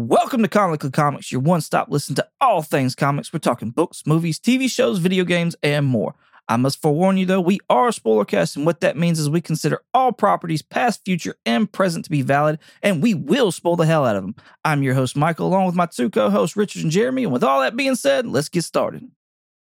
[0.00, 3.32] Welcome to Comically Comics, your one stop listen to all things comics.
[3.32, 6.14] We're talking books, movies, TV shows, video games, and more.
[6.46, 9.28] I must forewarn you though, we are a spoiler cast, and what that means is
[9.28, 13.74] we consider all properties, past, future, and present, to be valid, and we will spoil
[13.74, 14.36] the hell out of them.
[14.64, 17.24] I'm your host, Michael, along with my two co hosts, Richard and Jeremy.
[17.24, 19.02] And with all that being said, let's get started.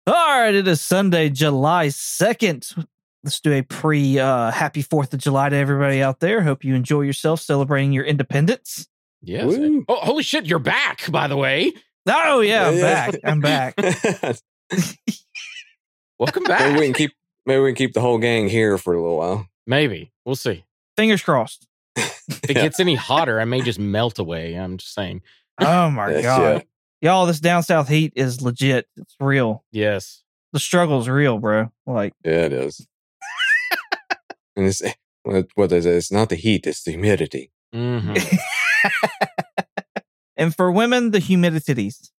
[0.07, 2.87] All right, it is Sunday, July 2nd.
[3.23, 6.41] Let's do a pre uh, happy 4th of July to everybody out there.
[6.41, 8.89] Hope you enjoy yourself celebrating your independence.
[9.25, 9.47] Yes.
[9.47, 9.85] Woo.
[9.89, 10.47] Oh, holy shit!
[10.47, 11.73] You're back, by the way.
[12.07, 13.11] Oh, yeah, I'm Yeah.
[13.11, 13.21] back.
[13.25, 13.75] I'm back.
[16.19, 16.79] Welcome maybe back.
[16.79, 17.13] we can keep
[17.47, 19.49] maybe we can keep the whole gang here for a little while.
[19.67, 20.65] Maybe we'll see.
[20.97, 21.67] Fingers crossed.
[21.97, 22.63] If it Yeah.
[22.63, 24.55] gets any hotter, I may just melt away.
[24.55, 25.21] I'm just saying.
[25.61, 26.65] Oh, my Yes, God.
[27.03, 28.87] Y'all, this down south heat is legit.
[28.97, 29.63] It's real.
[29.73, 30.23] Yes.
[30.55, 31.71] The struggle's real, bro.
[31.87, 32.87] Like, Yeah, it is.
[34.57, 34.81] and it's
[35.23, 35.91] what, what they say.
[35.97, 37.51] It's not the heat; it's the humidity.
[37.75, 38.15] Hmm
[40.37, 42.11] and for women, the humidities.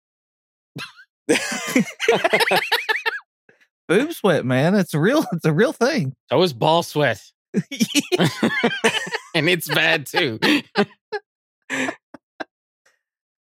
[3.87, 4.75] Boob sweat, man.
[4.75, 5.25] It's a real.
[5.31, 6.13] It's a real thing.
[6.31, 7.21] So is ball sweat,
[7.53, 10.39] and it's bad too.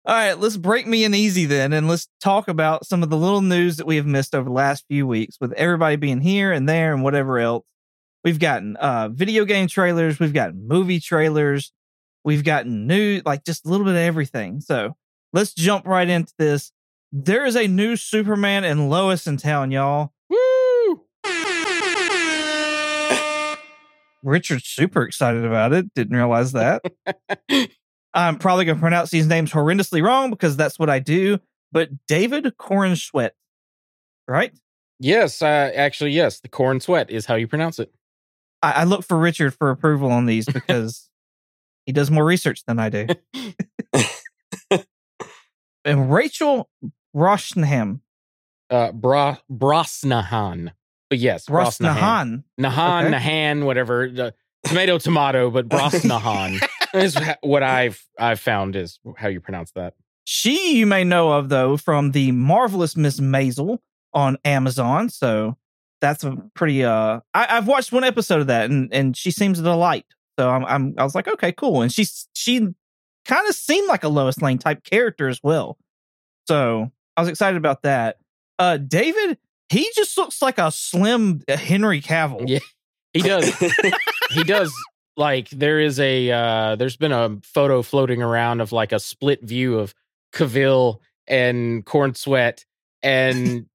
[0.03, 3.17] All right, let's break me in easy then, and let's talk about some of the
[3.17, 6.51] little news that we have missed over the last few weeks, with everybody being here
[6.51, 7.63] and there and whatever else.
[8.23, 11.71] We've gotten uh, video game trailers, we've gotten movie trailers,
[12.23, 14.61] we've gotten new, like just a little bit of everything.
[14.61, 14.95] So
[15.33, 16.71] let's jump right into this.
[17.11, 20.13] There is a new Superman and Lois in town, y'all.
[20.29, 21.01] Woo!
[24.23, 25.93] Richard's super excited about it.
[25.93, 26.83] Didn't realize that.
[28.13, 31.39] I'm probably going to pronounce these names horrendously wrong because that's what I do.
[31.71, 33.31] But David Corenswet,
[34.27, 34.51] right?
[34.99, 36.41] Yes, uh, actually, yes.
[36.41, 37.91] The corn sweat is how you pronounce it.
[38.61, 41.09] I, I look for Richard for approval on these because
[41.85, 43.07] he does more research than I do.
[45.85, 46.69] and Rachel
[47.15, 48.01] Roshnaham,
[48.69, 50.71] Uh, Bra Brosnahan.
[51.09, 51.95] But yes, Brosnahan.
[51.97, 52.43] Rosnahan.
[52.59, 53.15] Nahan, Okay.
[53.17, 54.09] Nahan, whatever.
[54.09, 54.33] The
[54.63, 56.59] tomato, tomato, but Brosnahan
[56.93, 59.93] is what I've I've found is how you pronounce that.
[60.23, 63.79] She you may know of though from the marvelous Miss Maisel
[64.13, 65.09] on Amazon.
[65.09, 65.57] So
[65.99, 69.59] that's a pretty uh I, I've watched one episode of that and and she seems
[69.59, 70.05] a delight.
[70.41, 71.83] So I'm, I'm I was like, okay, cool.
[71.83, 72.57] And she's she
[73.25, 75.77] kind of seemed like a Lois Lane type character as well.
[76.47, 78.17] So I was excited about that.
[78.57, 79.37] Uh David,
[79.69, 82.49] he just looks like a slim uh, Henry Cavill.
[82.49, 82.57] Yeah.
[83.13, 83.53] He does.
[84.31, 84.73] he does.
[85.15, 89.43] Like there is a uh there's been a photo floating around of like a split
[89.43, 89.93] view of
[90.33, 92.65] Cavill and Corenswet
[93.03, 93.67] and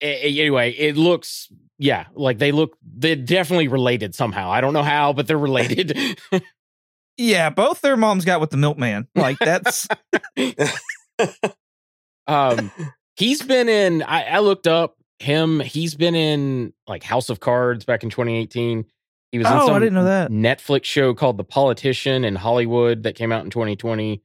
[0.00, 1.48] anyway, it looks
[1.78, 4.50] yeah, like they look they're definitely related somehow.
[4.50, 5.98] I don't know how, but they're related.
[7.18, 9.08] Yeah, both their moms got with the milkman.
[9.14, 9.88] Like that's
[12.26, 12.70] um
[13.16, 17.84] he's been in I, I looked up him he's been in like house of cards
[17.84, 18.84] back in 2018
[19.32, 20.30] he was in Oh, I didn't know that.
[20.30, 24.22] netflix show called the politician in hollywood that came out in 2020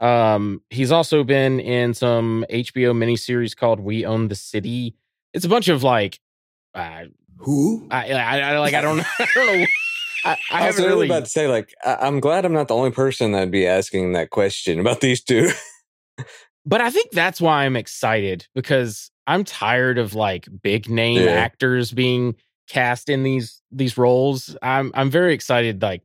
[0.00, 4.94] um he's also been in some hbo miniseries called we own the city
[5.34, 6.18] it's a bunch of like
[6.74, 7.04] uh,
[7.38, 7.86] Who?
[7.90, 9.66] I, I, I like i don't know i don't know
[10.24, 12.68] i, I I was really really about to say, like, I- I'm glad I'm not
[12.68, 15.50] the only person that'd be asking that question about these two.
[16.66, 21.32] but I think that's why I'm excited because I'm tired of like big name Yeah.
[21.32, 22.36] actors being
[22.68, 24.56] cast in these these roles.
[24.62, 25.82] I'm I'm very excited.
[25.82, 26.00] Like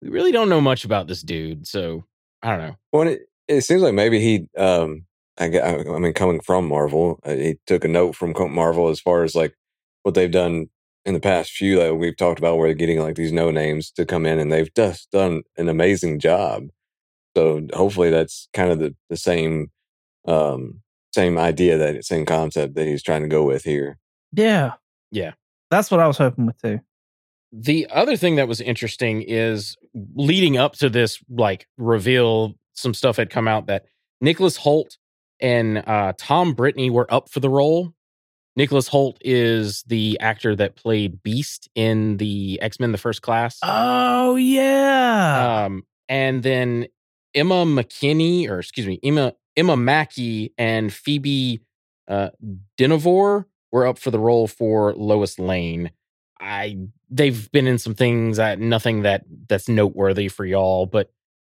[0.00, 2.04] we really don't know much about this dude, so
[2.42, 2.76] I don't know.
[2.92, 5.06] Well, it, it seems like maybe he, um,
[5.38, 9.00] I, I I mean, coming from Marvel, uh, he took a note from Marvel as
[9.00, 9.54] far as like
[10.02, 10.68] what they've done
[11.04, 13.90] in the past few that we've talked about, where they're getting like these no names
[13.92, 16.68] to come in, and they've just done an amazing job.
[17.36, 19.70] So hopefully, that's kind of the the same,
[20.26, 20.80] um,
[21.14, 23.98] same idea that same concept that he's trying to go with here.
[24.32, 24.72] yeah.
[25.10, 25.32] Yeah.
[25.70, 26.80] That's what I was hoping with too.
[27.52, 29.76] The other thing that was interesting is
[30.14, 33.84] leading up to this like reveal, some stuff had come out that
[34.20, 34.96] Nicholas Hoult
[35.40, 37.92] and uh, Tom Brittney were up for the role.
[38.56, 43.58] Nicholas Hoult is the actor that played Beast in the X Men: The First Class.
[43.62, 45.64] Oh yeah.
[45.66, 46.86] Um, and then
[47.34, 51.60] Emma McKinney, or excuse me, Emma Emma Mackey and Phoebe
[52.08, 52.30] uh,
[52.78, 55.90] Dynevor were up for the role for Lois Lane.
[56.40, 56.78] I
[57.10, 61.10] they've been in some things that nothing that that's noteworthy for y'all, but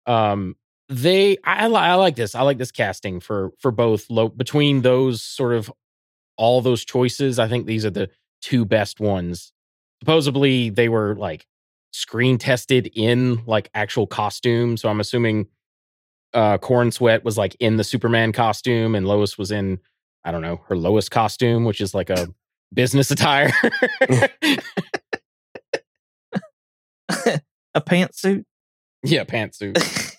[0.05, 0.55] um,
[0.89, 2.35] they I, I like this.
[2.35, 5.71] I like this casting for for both low between those sort of
[6.37, 7.37] all those choices.
[7.39, 8.09] I think these are the
[8.41, 9.53] two best ones.
[10.01, 11.45] Supposedly they were like
[11.91, 15.47] screen tested in like actual costume, so I'm assuming
[16.33, 19.79] uh Corenswet was like in the Superman costume and Lois was in
[20.23, 22.27] I don't know, her Lois costume, which is like a
[22.73, 23.51] business attire.
[27.73, 28.43] a pantsuit.
[29.03, 30.15] yeah, pantsuit.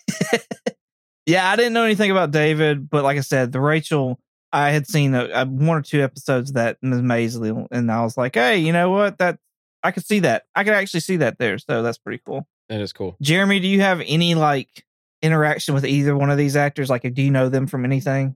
[1.25, 4.19] yeah, I didn't know anything about David, but like I said, the Rachel,
[4.51, 7.01] I had seen a, a one or two episodes of that Ms.
[7.01, 9.17] Maisley, and I was like, hey, you know what?
[9.19, 9.39] That
[9.83, 10.43] I could see that.
[10.55, 11.57] I could actually see that there.
[11.57, 12.47] So that's pretty cool.
[12.69, 13.17] That is cool.
[13.21, 14.85] Jeremy, do you have any like
[15.21, 16.89] interaction with either one of these actors?
[16.89, 18.35] Like, do you know them from anything?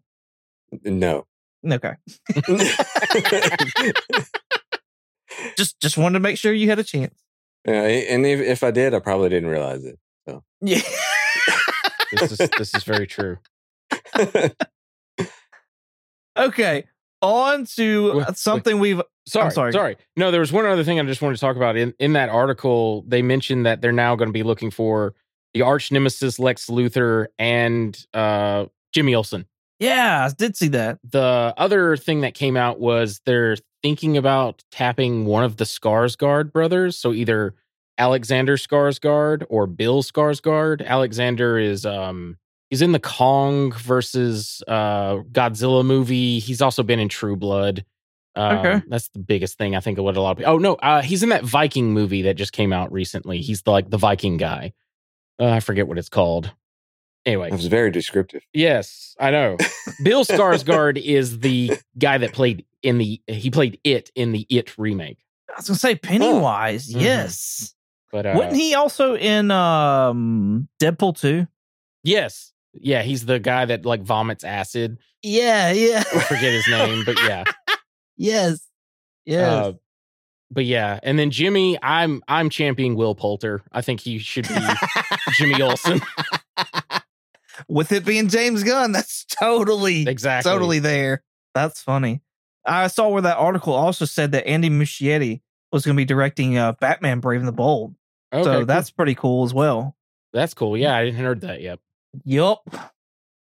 [0.83, 1.25] No.
[1.65, 1.93] Okay.
[5.57, 7.15] just just wanted to make sure you had a chance.
[7.65, 9.97] Yeah, and if, if I did, I probably didn't realize it.
[10.27, 10.81] So Yeah.
[12.15, 13.37] This is this is very true.
[16.37, 16.85] okay.
[17.21, 18.37] On to wait.
[18.37, 19.73] something we've Sorry, sorry.
[19.73, 19.97] sorry.
[20.15, 21.75] No, there was one other thing I just wanted to talk about.
[21.77, 25.15] In in that article, they mentioned that they're now going to be looking for
[25.53, 29.45] the arch nemesis Lex Luthor and uh, Jimmy Olsen.
[29.79, 30.99] yeah, I did see that.
[31.09, 36.51] The other thing that came out was they're thinking about tapping one of the Skarsgård
[36.51, 36.97] brothers.
[36.97, 37.55] So either
[37.97, 40.85] Alexander Skarsgård or Bill Skarsgård.
[40.85, 42.37] Alexander is um
[42.69, 46.39] he's in the Kong versus uh Godzilla movie.
[46.39, 47.85] He's also been in True Blood.
[48.37, 48.81] Um, Okay.
[48.89, 50.53] that's the biggest thing I think of what a lot of people.
[50.53, 53.39] Oh no, uh, he's in that Viking movie that just came out recently.
[53.41, 54.73] He's the, like the Viking guy.
[55.39, 56.51] Uh, I forget what it's called.
[57.25, 58.43] Anyway, it was very descriptive.
[58.53, 59.57] Yes, I know.
[60.03, 64.77] Bill Skarsgård is the guy that played in the he played it in the It
[64.77, 65.17] remake.
[65.49, 66.89] I was gonna say Pennywise.
[66.93, 67.01] Mhm.
[67.01, 67.73] Yes.
[68.15, 71.45] But uh, Wasn't he also in um Deadpool 2?
[72.05, 74.99] Yes, yeah, he's the guy that like vomits acid.
[75.21, 76.01] Yeah, yeah.
[76.13, 77.43] I forget his name, but yeah,
[78.17, 78.65] yes.
[79.25, 79.51] Yes.
[79.51, 79.73] Uh,
[80.49, 83.63] but yeah, and then Jimmy, I'm I'm championing Will Poulter.
[83.73, 84.55] I think he should be
[85.33, 85.99] Jimmy Olsen.
[87.67, 90.49] With it being James Gunn, that's totally Exactly.
[90.49, 91.21] totally there.
[91.53, 92.21] That's funny.
[92.65, 95.41] I saw where that article also said that Andy Muschietti
[95.73, 97.95] was going to be directing uh, Batman Brave and the Bold.
[98.35, 98.65] Okay, so cool.
[98.65, 99.95] that's pretty cool as well.
[100.33, 100.77] that's cool.
[100.77, 101.79] Yeah, I didn't heard that yet.
[102.23, 102.61] Yup.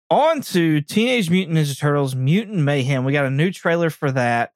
[0.09, 3.05] On to Teenage Mutant Ninja Turtles Mutant Mayhem.
[3.05, 4.51] We got a new trailer for that.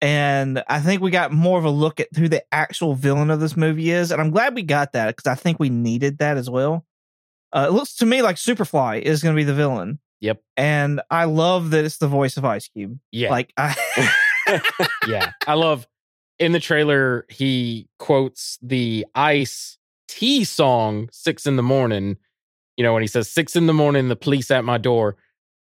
[0.00, 3.38] And I think we got more of a look at who the actual villain of
[3.38, 4.10] this movie is.
[4.10, 6.84] And I'm glad we got that because I think we needed that as well.
[7.52, 10.00] Uh, it looks to me like Superfly is going to be the villain.
[10.20, 10.42] Yep.
[10.56, 12.98] And I love that it's the voice of Ice Cube.
[13.12, 13.76] Yeah, Like, I.
[15.06, 15.30] yeah.
[15.46, 15.86] I love
[16.38, 22.16] in the trailer he quotes the Ice T song six in the morning.
[22.76, 25.16] You know when he says six in the morning, the police at my door.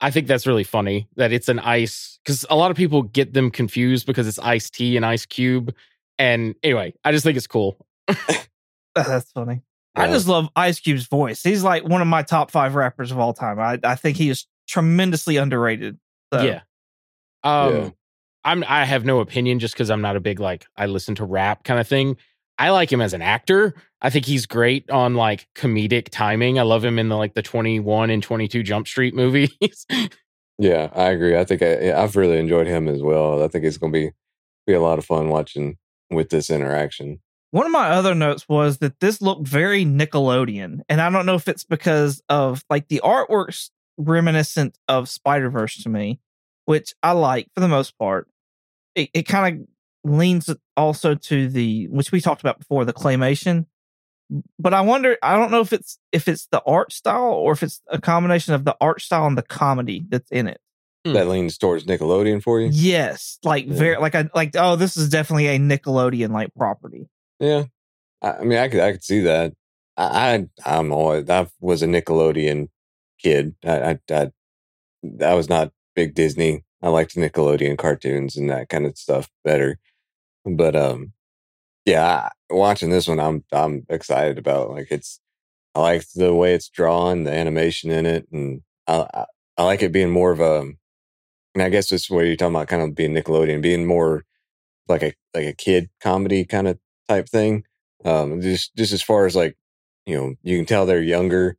[0.01, 3.33] I think that's really funny that it's an ice because a lot of people get
[3.33, 5.73] them confused because it's Ice T and Ice Cube.
[6.19, 7.85] And anyway, I just think it's cool.
[8.95, 9.61] That's funny.
[9.95, 11.41] I just love Ice Cube's voice.
[11.43, 13.59] He's like one of my top five rappers of all time.
[13.59, 15.97] I, I think he is tremendously underrated.
[16.33, 16.61] So, Yeah.
[17.43, 17.89] Um Yeah.
[18.45, 21.25] I'm I have no opinion just because I'm not a big like I listen to
[21.25, 22.17] rap kind of thing.
[22.57, 23.73] I like him as an actor.
[24.01, 26.59] I think he's great on like comedic timing.
[26.59, 29.85] I love him in the like the 21 and 22 Jump Street movies.
[30.59, 31.37] Yeah, I agree.
[31.37, 33.43] I think I, I've really enjoyed him as well.
[33.43, 34.11] I think it's going to be
[34.67, 35.77] be a lot of fun watching
[36.09, 37.19] with this interaction.
[37.51, 40.79] One of my other notes was that this looked very Nickelodeon.
[40.89, 45.81] And I don't know if it's because of like the artwork's reminiscent of Spider Verse
[45.83, 46.19] to me,
[46.65, 48.27] which I like for the most part.
[48.95, 53.65] It, it kind of leans also to the, which we talked about before, the claymation.
[54.57, 57.61] But I wonder, I don't know if it's if it's the art style or if
[57.61, 60.59] it's a combination of the art style and the comedy that's in it.
[61.05, 61.13] Hmm.
[61.13, 62.69] That leans towards Nickelodeon for you.
[62.71, 63.73] Yes, like Yeah.
[63.73, 67.09] very like I like oh, this is definitely a Nickelodeon like property.
[67.39, 67.65] Yeah,
[68.21, 69.53] I, I mean, I could I could see that.
[69.97, 72.69] I, I I'm always I was a Nickelodeon
[73.19, 73.55] kid.
[73.63, 74.31] I, I I
[75.21, 76.63] I was not big Disney.
[76.83, 79.79] I liked Nickelodeon cartoons and that kind of stuff better.
[80.45, 81.13] But um,
[81.85, 84.71] yeah, watching this one, I'm I'm excited about.
[84.71, 85.19] Like it's,
[85.75, 89.25] I like the way it's drawn, the animation in it, and I I,
[89.59, 90.71] I like it being more of a
[91.55, 94.25] and I guess this is what you're talking about, kind of being Nickelodeon, being more
[94.87, 97.65] like a like a kid comedy kind of type thing.
[98.05, 99.57] Um, just just as far as like,
[100.05, 101.57] you know, you can tell they're younger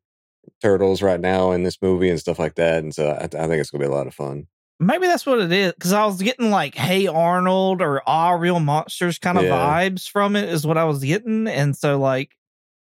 [0.62, 3.54] turtles right now in this movie and stuff like that, and so I, I think
[3.60, 4.46] it's gonna be a lot of fun.
[4.80, 5.72] Maybe that's what it is.
[5.72, 9.50] Because I was getting like "Hey Arnold" or "Ah Real Monsters" kind of Yeah.
[9.50, 10.48] vibes from it.
[10.48, 12.36] Is what I was getting, and so like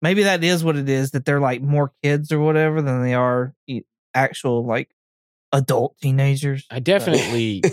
[0.01, 1.11] maybe that is what it is.
[1.11, 3.53] That they're like more kids or whatever than they are
[4.13, 4.89] actual like
[5.53, 6.65] adult teenagers.
[6.69, 7.63] I definitely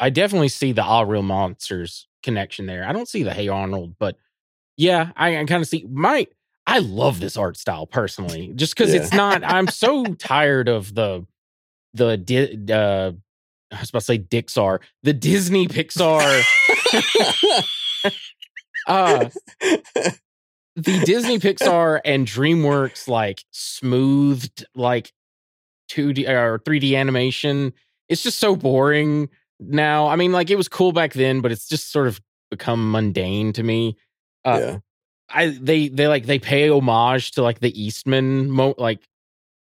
[0.00, 2.86] I definitely see the All Real Monsters connection there.
[2.86, 4.16] I don't see the Hey Arnold, but
[4.76, 6.26] yeah, I, I kind of see my
[6.66, 9.02] I love this art style personally, just because Yeah.
[9.02, 9.44] it's not.
[9.44, 11.24] I'm so tired of the
[11.94, 13.12] the Di- uh,
[13.72, 16.44] I was about to say Dixar, the Disney Pixar,
[18.86, 19.28] uh,
[20.76, 25.12] the Disney Pixar and DreamWorks like smoothed like
[25.90, 27.72] 2D or 3D animation.
[28.08, 30.06] It's just so boring now.
[30.08, 32.20] I mean, like it was cool back then, but it's just sort of
[32.50, 33.96] become mundane to me.
[34.44, 34.78] Uh, yeah.
[35.28, 39.00] I they they like they pay homage to like the Eastman mo like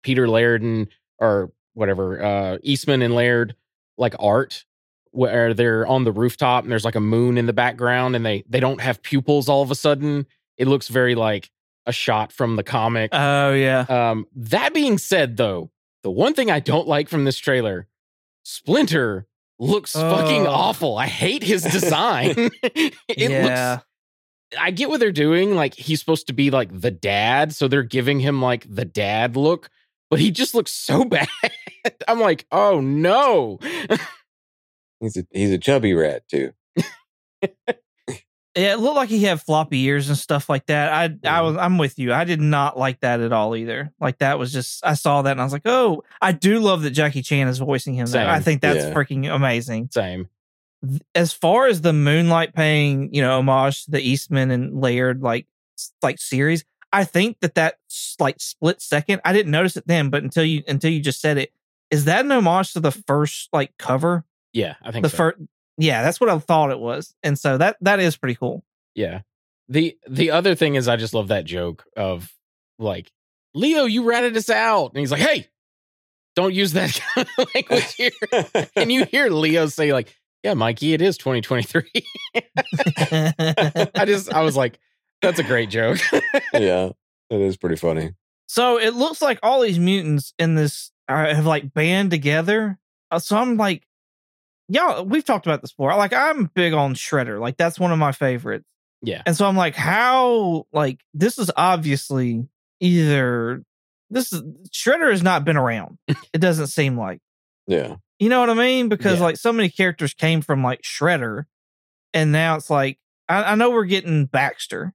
[0.01, 0.87] Peter Laird and
[1.19, 3.55] or whatever uh Eastman and Laird
[4.01, 4.65] like art
[5.11, 8.43] where they're on the rooftop and there's like a moon in the background and they
[8.49, 10.25] they don't have pupils all of a sudden.
[10.57, 11.49] It looks very like
[11.85, 13.09] a shot from the comic.
[13.13, 13.85] Oh yeah.
[13.89, 15.71] Um that being said though,
[16.03, 17.87] the one thing I don't like from this trailer,
[18.43, 19.25] Splinter
[19.59, 20.51] looks fucking Oh.
[20.51, 20.97] awful.
[20.97, 22.33] I hate his design.
[22.63, 23.71] it yeah.
[23.73, 23.85] looks
[24.59, 25.55] I get what they're doing.
[25.55, 29.37] Like he's supposed to be like the dad, so they're giving him like the dad
[29.37, 29.69] look,
[30.09, 31.27] but he just looks so bad.
[32.07, 33.59] I'm like, oh no.
[34.99, 36.51] He's a he's a chubby rat too.
[38.53, 40.91] Yeah, it looked like he had floppy ears and stuff like that.
[40.91, 42.11] I I was I'm with you.
[42.11, 43.93] I did not like that at all either.
[43.97, 46.81] Like that was just I saw that and I was like, oh, I do love
[46.81, 48.07] that Jackie Chan is voicing him.
[48.07, 48.29] There.
[48.29, 48.93] I think that's Yeah.
[48.93, 49.87] freaking amazing.
[49.93, 50.27] Same.
[51.15, 55.47] As far as the Moonlight paying, you know, homage to the Eastman and Laird like
[55.77, 59.21] s- like series, I think that that s- like split second.
[59.23, 61.53] I didn't notice it then, but until you until you just said it,
[61.91, 64.23] is that an homage to the first like cover?
[64.53, 65.17] Yeah, I think The so.
[65.17, 65.37] first,
[65.77, 68.63] yeah, that's what I thought it was, and so that that is pretty cool.
[68.95, 69.21] Yeah.
[69.69, 72.33] The the other thing is I just love that joke of
[72.79, 73.11] like,
[73.53, 74.87] Leo, you ratted us out.
[74.91, 75.47] And he's like, hey,
[76.35, 78.11] don't use that kind of language here.
[78.75, 81.83] and you hear Leo say, like, yeah, Mikey, it is 2023.
[82.35, 84.79] I just I was like,
[85.21, 85.99] that's a great joke.
[86.53, 86.89] yeah,
[87.29, 88.11] it is pretty funny.
[88.47, 92.77] So it looks like all these mutants in this are, have like band together.
[93.11, 93.85] Uh, so I'm like,
[94.67, 95.95] y'all, we've talked about this before.
[95.95, 97.39] Like, I'm big on Shredder.
[97.39, 98.65] Like, that's one of my favorites.
[99.01, 99.21] yeah.
[99.25, 102.47] And so I'm like, how, like, this is obviously
[102.79, 103.63] either
[104.09, 104.41] this is
[104.71, 105.97] Shredder has not been around.
[106.07, 107.19] it doesn't seem like.
[107.67, 108.89] Yeah, You know what I mean?
[108.89, 109.25] Because Yeah.
[109.25, 111.45] like so many characters came from like Shredder,
[112.13, 112.97] and now it's like
[113.29, 114.93] I, I know we're getting Baxter,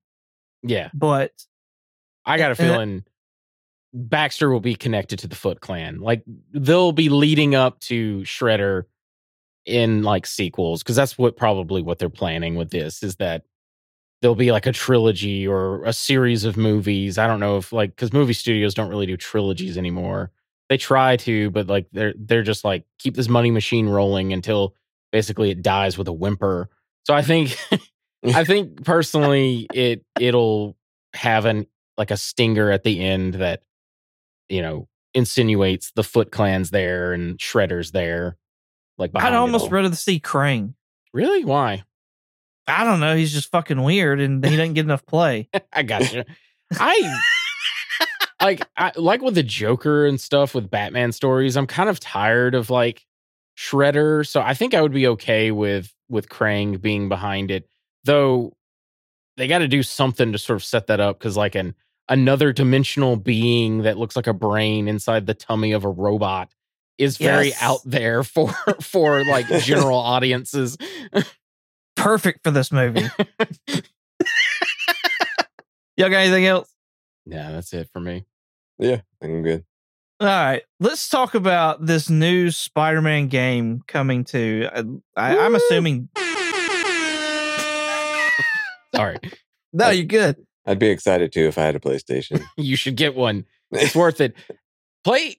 [0.62, 0.90] Yeah.
[0.92, 1.32] but
[2.26, 3.04] I got a feeling
[3.96, 6.00] Baxter will be connected to the Foot Clan.
[6.00, 6.22] Like
[6.52, 8.84] they'll be leading up to Shredder
[9.64, 13.42] in like sequels because that's what probably what they're planning with this is that
[14.20, 17.16] there'll be like a trilogy or a series of movies.
[17.16, 20.30] I don't know if like because movie studios don't really do trilogies anymore.
[20.68, 24.74] They try to, but like they're they're just like keep this money machine rolling until
[25.10, 26.68] basically it dies with a whimper.
[27.04, 27.56] So I think
[28.26, 30.76] I think personally it it'll
[31.14, 33.62] have an like a stinger at the end that
[34.48, 38.36] you know insinuates the Foot Clan's there and Shredder's there.
[38.98, 40.74] Like I'd almost rather see Krang.
[41.12, 41.84] really why
[42.68, 43.14] I don't know.
[43.14, 45.48] He's just fucking weird, and he doesn't get enough play.
[45.72, 46.24] I got you.
[46.72, 47.20] I
[48.42, 51.56] like I like with the Joker and stuff with Batman stories.
[51.56, 53.06] I'm kind of tired of like
[53.56, 57.68] Shredder, so I think I would be okay with with Krang being behind it.
[58.04, 58.56] Though
[59.36, 61.74] they got to do something to sort of set that up because like an
[62.08, 66.48] another dimensional being that looks like a brain inside the tummy of a robot
[66.98, 67.62] is very Yes.
[67.62, 70.76] out there for for like general audiences.
[71.96, 73.02] Perfect for this movie.
[75.96, 76.70] Y'all got anything else?
[77.24, 78.26] Yeah, that's it for me.
[78.78, 79.64] yeah, I think I'm good.
[80.20, 84.68] All right, let's talk about this new Spider-Man game coming to.
[84.72, 84.82] Uh,
[85.16, 86.08] I, I'm assuming.
[88.94, 89.18] Sorry,
[89.74, 90.36] No, you're good.
[90.66, 92.42] I'd be excited too if I had a PlayStation.
[92.56, 93.44] you should get one.
[93.72, 94.34] It's worth it.
[95.04, 95.36] Play.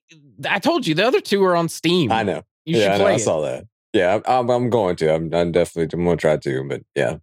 [0.49, 2.11] I told you the other two are on Steam.
[2.11, 2.43] I know.
[2.65, 3.03] You yeah, should I know.
[3.03, 3.19] play I it.
[3.19, 3.65] saw that.
[3.93, 5.13] Yeah, I'm, I'm, I'm going to.
[5.13, 5.97] I'm, I'm definitely.
[5.97, 6.63] I'm going to try to.
[6.67, 7.17] But yeah,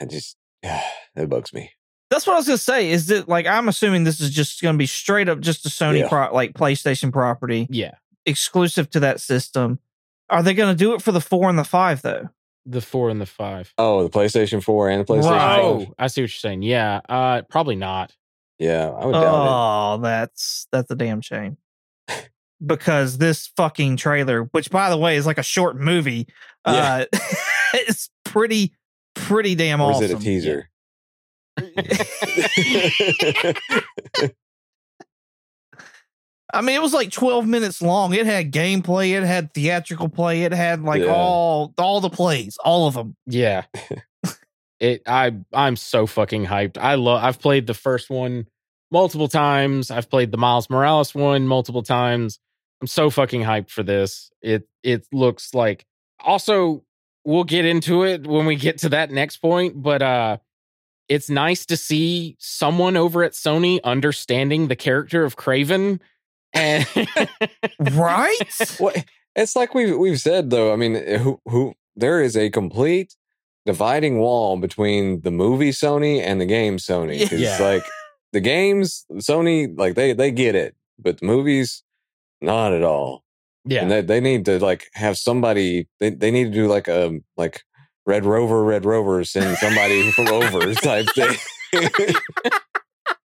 [0.00, 0.82] I just yeah,
[1.14, 1.70] that bugs me.
[2.10, 2.90] That's what I was gonna say.
[2.90, 6.00] Is that like I'm assuming this is just gonna be straight up just a Sony
[6.00, 6.08] Yeah.
[6.10, 7.92] pro- like PlayStation property Yeah,
[8.26, 9.78] exclusive to that system.
[10.28, 12.28] Are they gonna do it for the four and the five though?
[12.66, 13.72] The four and the five.
[13.78, 15.56] Oh, the PlayStation 4 and the PlayStation Right.
[15.56, 15.64] 5?
[15.64, 16.62] Oh, I see what you're saying.
[16.62, 18.14] Yeah, uh, probably not.
[18.58, 19.50] Yeah, I would doubt it.
[19.50, 21.56] Oh, that's that's a damn shame.
[22.64, 26.28] because this fucking trailer, which by the way is like a short movie,
[26.64, 27.04] uh
[27.74, 28.72] it's pretty
[29.14, 29.84] pretty damn it.
[29.84, 30.04] Or awesome.
[30.04, 30.68] is it a teaser?
[36.52, 38.12] I mean, it was like 12 minutes long.
[38.14, 41.14] It had gameplay, it had theatrical play, it had like Yeah.
[41.14, 43.16] all all the plays, all of them.
[43.26, 43.64] Yeah,
[44.80, 46.76] It I I'm so fucking hyped.
[46.76, 48.48] I love I've played the first one
[48.90, 49.90] multiple times.
[49.90, 52.38] I've played the Miles Morales one multiple times.
[52.80, 54.30] I'm so fucking hyped for this.
[54.42, 55.86] It it looks like
[56.20, 56.82] also
[57.24, 60.38] we'll get into it when we get to that next point, but uh
[61.08, 66.00] it's nice to see someone over at Sony understanding the character of Kraven.
[66.54, 66.86] And
[67.94, 68.36] right?
[68.78, 69.04] What
[69.34, 70.72] it's like we've we've said though.
[70.72, 73.14] I mean, eh, who who there is a complete
[73.64, 77.18] dividing wall between the movie Sony and the game Sony.
[77.18, 77.28] Yeah.
[77.30, 77.84] It's like
[78.32, 81.82] the games Sony like they they get it, but the movies
[82.40, 83.22] not at all.
[83.64, 83.82] yeah.
[83.82, 85.88] And they they need to like have somebody.
[86.00, 87.62] They they need to do like a like
[88.04, 91.36] Red Rover, Red Rover, send somebody from over type thing.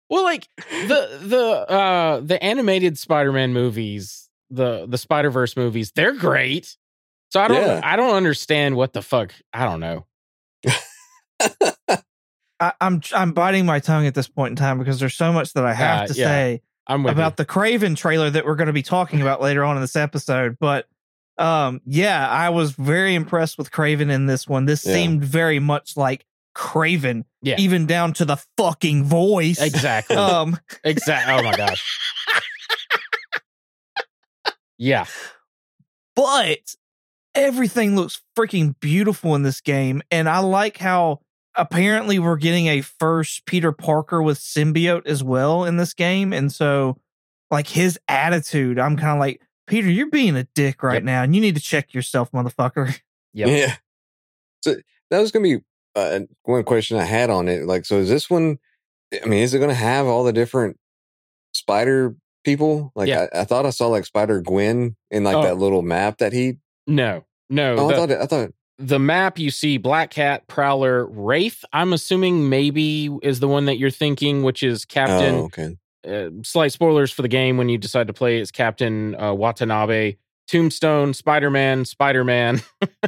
[0.09, 6.77] Well, like the the uh the animated Spider-Man movies, the the Spider-Verse movies, they're great.
[7.31, 7.81] So I don't Yeah.
[7.83, 9.33] I don't understand what the fuck.
[9.53, 10.05] I don't know.
[12.59, 15.53] I, I'm I'm biting my tongue at this point in time because there's so much
[15.53, 16.25] that I have Uh, to yeah.
[16.25, 19.63] say I'm with about the Kraven trailer that we're going to be talking about later
[19.63, 20.57] on in this episode.
[20.59, 20.87] But
[21.37, 24.65] um, yeah, I was very impressed with Kraven in this one.
[24.65, 24.93] This Yeah.
[24.93, 26.25] seemed very much like
[26.57, 27.55] Kraven, Yeah.
[27.59, 29.61] even down to the fucking voice.
[29.61, 30.15] exactly.
[30.15, 31.33] Um, exactly.
[31.35, 31.83] Oh my gosh.
[34.79, 35.05] Yeah.
[36.15, 36.75] but
[37.35, 41.21] everything looks freaking beautiful in this game, and I like how
[41.55, 46.51] apparently we're getting a first Peter Parker with symbiote as well in this game, and
[46.51, 46.97] so
[47.51, 49.41] like his attitude, I'm kind of like.
[49.67, 51.03] Peter, you're being a dick right Yep.
[51.03, 52.97] now, and you need to check yourself, motherfucker.
[53.33, 53.49] Yep.
[53.49, 53.75] Yeah.
[54.63, 54.75] So
[55.11, 55.59] that was gonna be
[55.97, 57.65] uh, one question I had on it.
[57.65, 58.57] Like, so is this one?
[59.23, 60.77] I mean, is it gonna have all the different
[61.53, 62.91] spider people?
[62.95, 63.27] Like, Yeah.
[63.33, 65.43] I, I thought I saw like Spider Gwen in like Oh.
[65.43, 66.57] that little map that he.
[66.85, 67.23] No.
[67.49, 67.75] No.
[67.77, 68.11] Oh, the, I thought.
[68.11, 68.51] It, I thought.
[68.77, 71.63] the map you see Black Cat, Prowler, Wraith.
[71.73, 75.35] I'm assuming maybe is the one that you're thinking, which is Captain.
[75.35, 75.77] Oh, okay.
[76.07, 80.15] uh, slight spoilers for the game when you decide to play as Captain uh, Watanabe,
[80.47, 82.61] Tombstone, Spider Man, Spider Man.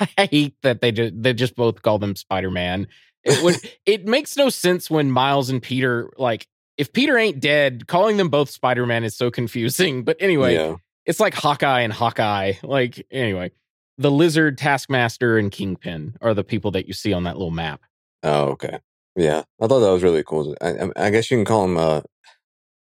[0.18, 2.86] I hate that they just they just both call them Spider Man.
[3.24, 7.86] It would it makes no sense when Miles and Peter like if Peter ain't dead,
[7.86, 10.04] calling them both Spider Man is so confusing.
[10.04, 10.76] But anyway, yeah.
[11.06, 12.54] it's like Hawkeye and Hawkeye.
[12.62, 13.52] Like anyway,
[13.98, 17.82] the Lizard, Taskmaster, and Kingpin are the people that you see on that little map.
[18.22, 18.78] Oh, okay.
[19.14, 20.56] Yeah, I thought that was really cool.
[20.60, 22.00] I, I- guess you can call him uh,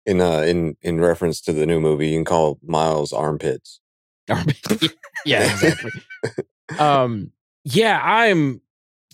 [0.05, 2.09] in uh, in in reference to the new movie.
[2.09, 3.79] You can call Miles armpits.
[5.25, 5.91] yeah, exactly.
[6.79, 7.31] um,
[7.63, 8.61] yeah, I'm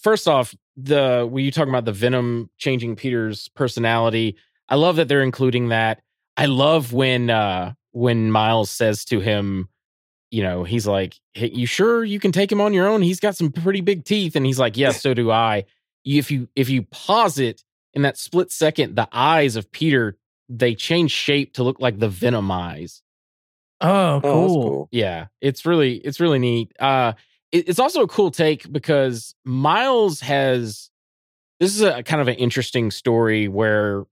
[0.01, 4.35] first off the were you talking about the Venom changing Peter's personality?
[4.69, 6.01] I love that they're including that.
[6.37, 9.69] I love when uh when Miles says to him,
[10.31, 13.01] you know, he's like, hey, "You sure you can take him on your own?
[13.03, 15.65] He's got some pretty big teeth." And he's like, "Yes, so do I."
[16.05, 17.63] If you if you pause it
[17.93, 20.17] in that split second, the eyes of Peter
[20.49, 23.01] they change shape to look like the Venom eyes.
[23.79, 24.63] Oh, Oh, cool.
[24.63, 24.89] cool.
[24.91, 26.71] Yeah, it's really it's really neat.
[26.79, 30.89] Uh it- it's also a cool take because Miles has
[31.59, 34.03] this is a kind of an interesting story where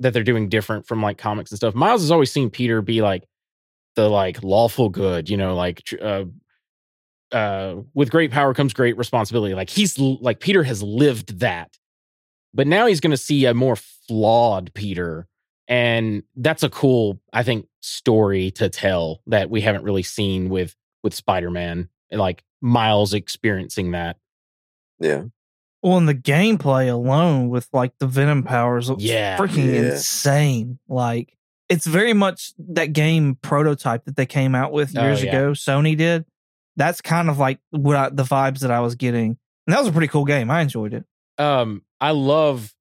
[0.00, 1.74] that they're doing different from like comics and stuff.
[1.74, 3.24] Miles has always seen Peter be like
[3.96, 6.24] the like lawful good, you know, like uh
[7.32, 9.54] uh with great power comes great responsibility.
[9.54, 11.76] Like he's like Peter has lived that.
[12.52, 15.28] But now he's going to see a more flawed Peter
[15.68, 20.74] and that's a cool i think story to tell that we haven't really seen with
[21.04, 24.16] with spider-man like miles experiencing that
[25.00, 25.24] Yeah.
[25.82, 29.36] Well, and the gameplay alone with like the Venom powers looks Yeah.
[29.38, 29.92] freaking Yeah.
[29.92, 30.78] insane.
[30.88, 31.34] Like
[31.68, 35.28] it's very much that game prototype that they came out with Oh, years yeah.
[35.30, 35.50] ago.
[35.52, 36.24] Sony did.
[36.76, 39.88] That's kind of like what I, the vibes that I was getting, and that was
[39.88, 40.50] a pretty cool game.
[40.50, 41.04] I enjoyed it.
[41.38, 42.74] um i love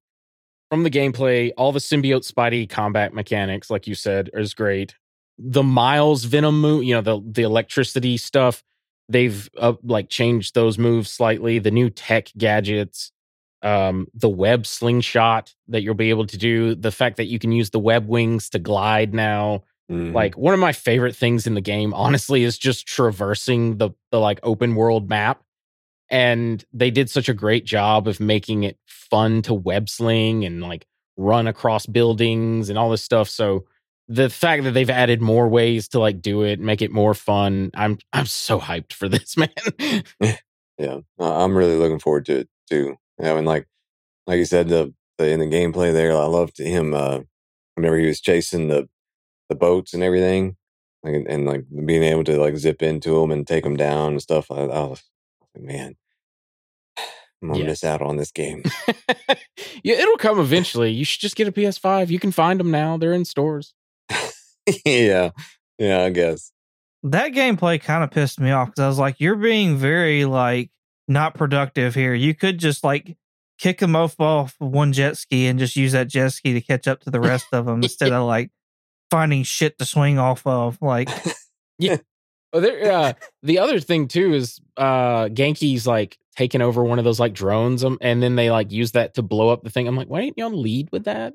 [0.72, 4.96] from the gameplay all the symbiote spidey combat mechanics like you said is great
[5.38, 8.64] the miles venom move you know the the electricity stuff
[9.10, 11.60] they've uh, like changed those moves slightly.
[11.60, 13.12] The new tech gadgets
[13.64, 17.52] um the web slingshot that you'll be able to do the fact that you can
[17.52, 19.64] use the web wings to glide now.
[19.92, 20.14] Mhm.
[20.14, 24.20] like one of my favorite things in the game honestly is just traversing the the
[24.20, 25.42] like open world map.
[26.10, 30.62] And they did such a great job of making it fun to web sling and
[30.62, 30.86] like
[31.18, 33.28] run across buildings and all this stuff.
[33.30, 33.66] So
[34.08, 37.70] the fact that they've added more ways to like do it make it more fun
[37.76, 39.50] i'm i'm so hyped for this man
[40.80, 42.98] Yeah, I'm really looking forward to it too.
[43.20, 43.66] Yeah, and like
[44.28, 46.94] like you said, the, the in the gameplay there, I loved him.
[46.94, 47.22] Uh,
[47.74, 48.88] whenever he was chasing the
[49.50, 50.56] the boats and everything,
[51.02, 54.12] like and, and like being able to like zip into them and take them down
[54.12, 54.52] and stuff.
[54.52, 55.04] I, I was
[55.56, 55.96] like, man,
[57.42, 57.66] I'm gonna Yeah.
[57.66, 58.62] miss out on this game.
[59.84, 60.92] yeah, it'll come eventually.
[60.92, 62.10] You should just get a PS5.
[62.10, 62.98] You can find them now.
[62.98, 63.74] They're in stores.
[64.86, 65.32] yeah,
[65.78, 66.52] yeah, I guess.
[67.04, 70.72] That gameplay kind of pissed me off because I was like, you're being very like
[71.08, 72.14] not productive here.
[72.14, 73.18] You could just like
[73.60, 76.88] kick them off off one jet ski and just use that jet ski to catch
[76.88, 78.52] up to the rest of them instead of like
[79.10, 80.82] finding shit to swing off of.
[80.82, 81.10] Like,
[82.54, 82.92] Oh, there.
[82.92, 87.34] Uh, the other thing too is uh, Genki's like taking over one of those like
[87.34, 89.88] drones, um, and then they like use that to blow up the thing.
[89.88, 91.34] I'm like, why didn't y'all lead with that?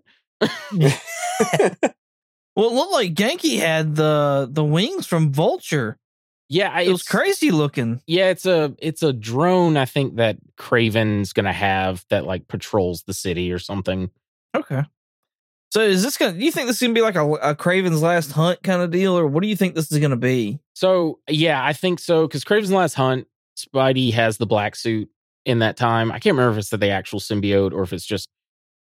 [2.54, 5.98] Well, it looked like Genki had the the wings from Vulture.
[6.48, 8.02] Yeah, I, It was crazy looking.
[8.06, 9.78] Yeah, it's a it's a drone.
[9.78, 14.10] I think that Kraven's gonna have that like patrols the city or something.
[14.54, 14.82] Okay.
[15.70, 16.34] So is this gonna?
[16.34, 18.90] Do you think this is gonna be like a, a Kraven's Last Hunt kind of
[18.90, 20.60] deal, or what do you think this is gonna be?
[20.74, 25.08] So yeah, I think so because Kraven's Last Hunt, Spidey has the black suit
[25.46, 26.12] in that time.
[26.12, 28.28] I can't remember if it's the actual symbiote or if it's just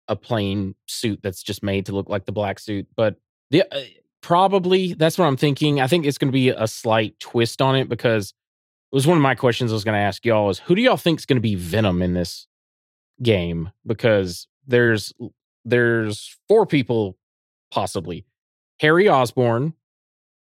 [0.09, 2.89] a plain suit that's just made to look like the black suit.
[2.97, 3.15] But
[3.51, 3.81] the uh,
[4.21, 5.81] probably that's what I'm thinking.
[5.81, 8.35] I think it's going to be a slight twist on it because
[8.93, 10.83] it was one of my questions I was going to ask y'all is who do
[10.83, 12.47] y'all think is going to be Venom in this
[13.23, 13.71] game?
[13.87, 15.13] Because there's
[15.65, 17.17] there's four people
[17.71, 18.25] possibly
[18.81, 19.75] Harry Osborn,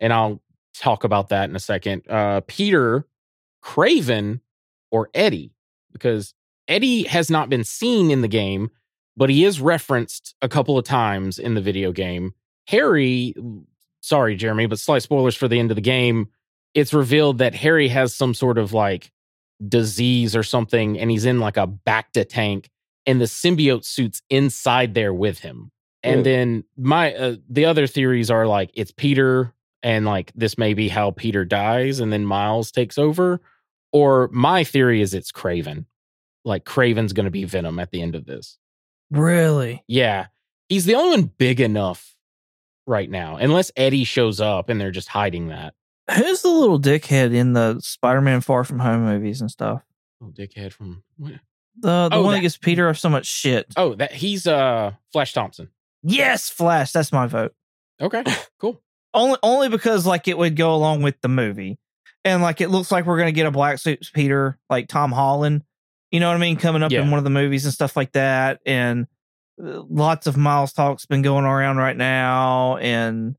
[0.01, 0.41] and I'll
[0.75, 2.09] talk about that in a second.
[2.09, 3.07] Uh, Peter,
[3.63, 4.41] Kraven,
[4.91, 5.53] or Eddie,
[5.93, 6.35] because
[6.69, 8.71] Eddie has not been seen in the game,
[9.17, 12.35] but he is referenced a couple of times in the video game.
[12.69, 13.35] Harry,
[14.03, 16.29] sorry, Jeremy, but slight spoilers for the end of the game.
[16.75, 19.11] It's revealed that Harry has some sort of like
[19.67, 22.69] disease or something, and he's in like a Bacta tank,
[23.07, 25.73] and the symbiote suit's inside there with him.
[26.03, 29.53] And then my uh, the other theories are like it's Peter
[29.83, 33.41] and like this may be how Peter dies and then Miles takes over
[33.93, 35.87] or my theory is it's Kraven.
[36.45, 38.59] Like Kraven's going to be Venom at the end of this.
[39.11, 39.83] Really?
[39.89, 40.27] Yeah.
[40.69, 42.17] He's the only one big enough
[42.89, 45.75] right now unless Eddie shows up and they're just hiding that.
[46.17, 49.83] Who's the little dickhead in the Spider-Man Far From Home movies and stuff?
[50.23, 51.41] Oh, dickhead from where?
[51.81, 53.67] The the Oh, one that that- gives Peter so much shit.
[53.77, 55.69] Oh, that he's uh Flash Thompson.
[56.03, 56.93] Yes, Flash.
[56.93, 57.55] That's my vote.
[58.01, 58.25] Okay.
[58.61, 58.81] Cool.
[59.15, 61.79] Only only because like it would go along with the movie,
[62.25, 65.63] and like it looks like we're gonna get a black suit Peter, like Tom Holland.
[66.11, 66.57] You know what I mean?
[66.57, 69.07] Coming up in one of the movies and stuff like that, and
[69.59, 73.37] lots of Miles talks been going around right now, and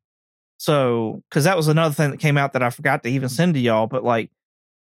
[0.58, 3.54] so because that was another thing that came out that I forgot to even send
[3.54, 4.30] to y'all, but like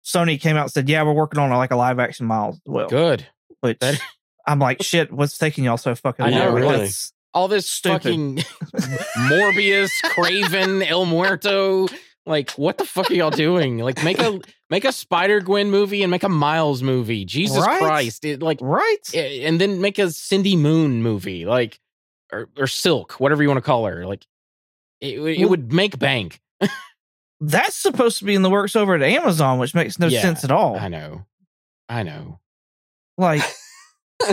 [0.05, 2.61] Sony came out and said, yeah, we're working on like a live action Miles as
[2.67, 2.89] well.
[2.89, 3.27] Good.
[3.61, 4.01] Which That-
[4.47, 6.39] I'm like, shit, what's taking y'all so fucking I long?
[6.39, 6.77] know, really.
[6.79, 8.03] Let's- All this Stupid.
[8.03, 8.37] fucking
[9.17, 11.89] Morbius, Kraven, El Muerto.
[12.27, 13.79] Like, what the fuck are y'all doing?
[13.79, 17.25] Like, make a make a Spider Gwen movie and make a Miles movie.
[17.25, 17.79] Jesus Right?
[17.81, 18.25] Christ!
[18.25, 19.15] It, like, Right?
[19.15, 21.79] and then make a Cindy Moon movie, like,
[22.33, 24.07] or, or Silk, whatever you want to call her.
[24.07, 24.27] Like,
[25.01, 26.41] it, it would make bank.
[27.41, 30.45] That's supposed to be in the works over at Amazon, which makes no Yeah, sense
[30.45, 30.77] at all.
[30.79, 31.27] I know,
[31.91, 32.41] I know.
[33.19, 33.43] Like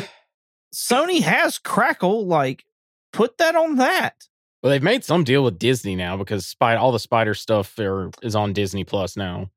[0.74, 2.66] Sony has Crackle, like
[3.12, 4.28] put that on that.
[4.62, 8.12] Well, they've made some deal with Disney now because Spider, all the Spider stuff are,
[8.22, 9.50] is on Disney Plus now.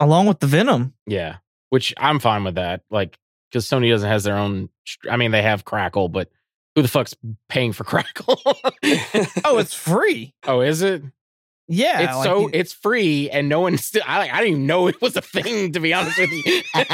[0.00, 0.94] Along with the Venom.
[1.06, 1.36] Yeah,
[1.70, 2.82] which I'm fine with that.
[2.90, 3.18] Like,
[3.50, 4.68] because Sony doesn't has their own.
[5.10, 6.30] I mean, they have Crackle, but
[6.74, 7.14] who the fuck's
[7.48, 8.40] paying for Crackle?
[9.44, 10.34] Oh, it's free.
[10.46, 11.02] oh, is it?
[11.68, 12.00] Yeah.
[12.00, 14.02] it's like so you- it's free, and no one still.
[14.06, 15.72] I, I didn't even know it was a thing.
[15.72, 16.62] To be honest with you.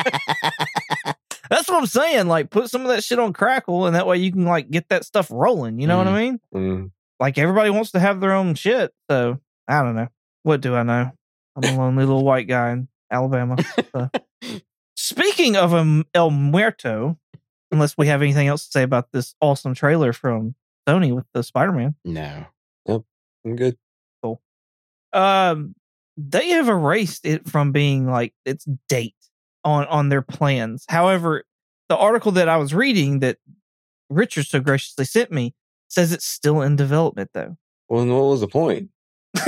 [1.51, 2.27] that's what I'm saying.
[2.27, 4.89] Like put some of that shit on Crackle and that way you can like get
[4.89, 5.79] that stuff rolling.
[5.81, 6.41] You know what I mean?
[6.55, 6.91] Mm.
[7.21, 8.93] Like everybody wants to have their own shit.
[9.11, 10.09] So I don't know.
[10.43, 11.11] What do I know?
[11.57, 13.57] I'm a lonely little white guy in Alabama.
[13.95, 14.11] So.
[14.97, 17.19] Speaking of um, El Muerto,
[17.71, 20.55] unless we have anything else to say about this awesome trailer from
[20.89, 21.95] Sony with the Spider-Man.
[22.05, 22.47] no.
[23.47, 23.77] I'm good.
[24.23, 24.41] Cool.
[25.13, 25.75] um
[26.17, 29.15] they have erased it from being like its date
[29.65, 31.45] on on their plans however
[31.91, 33.37] the article that i was reading that
[34.09, 35.55] richard so graciously sent me
[35.89, 37.57] says it's still in development though
[37.89, 38.91] Well, then what was the point?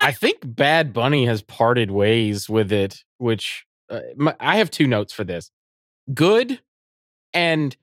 [0.00, 4.86] I think Bad Bunny has parted ways with it, which uh, my, I have two
[4.86, 5.50] notes for this.
[6.12, 6.60] Good
[7.34, 7.76] and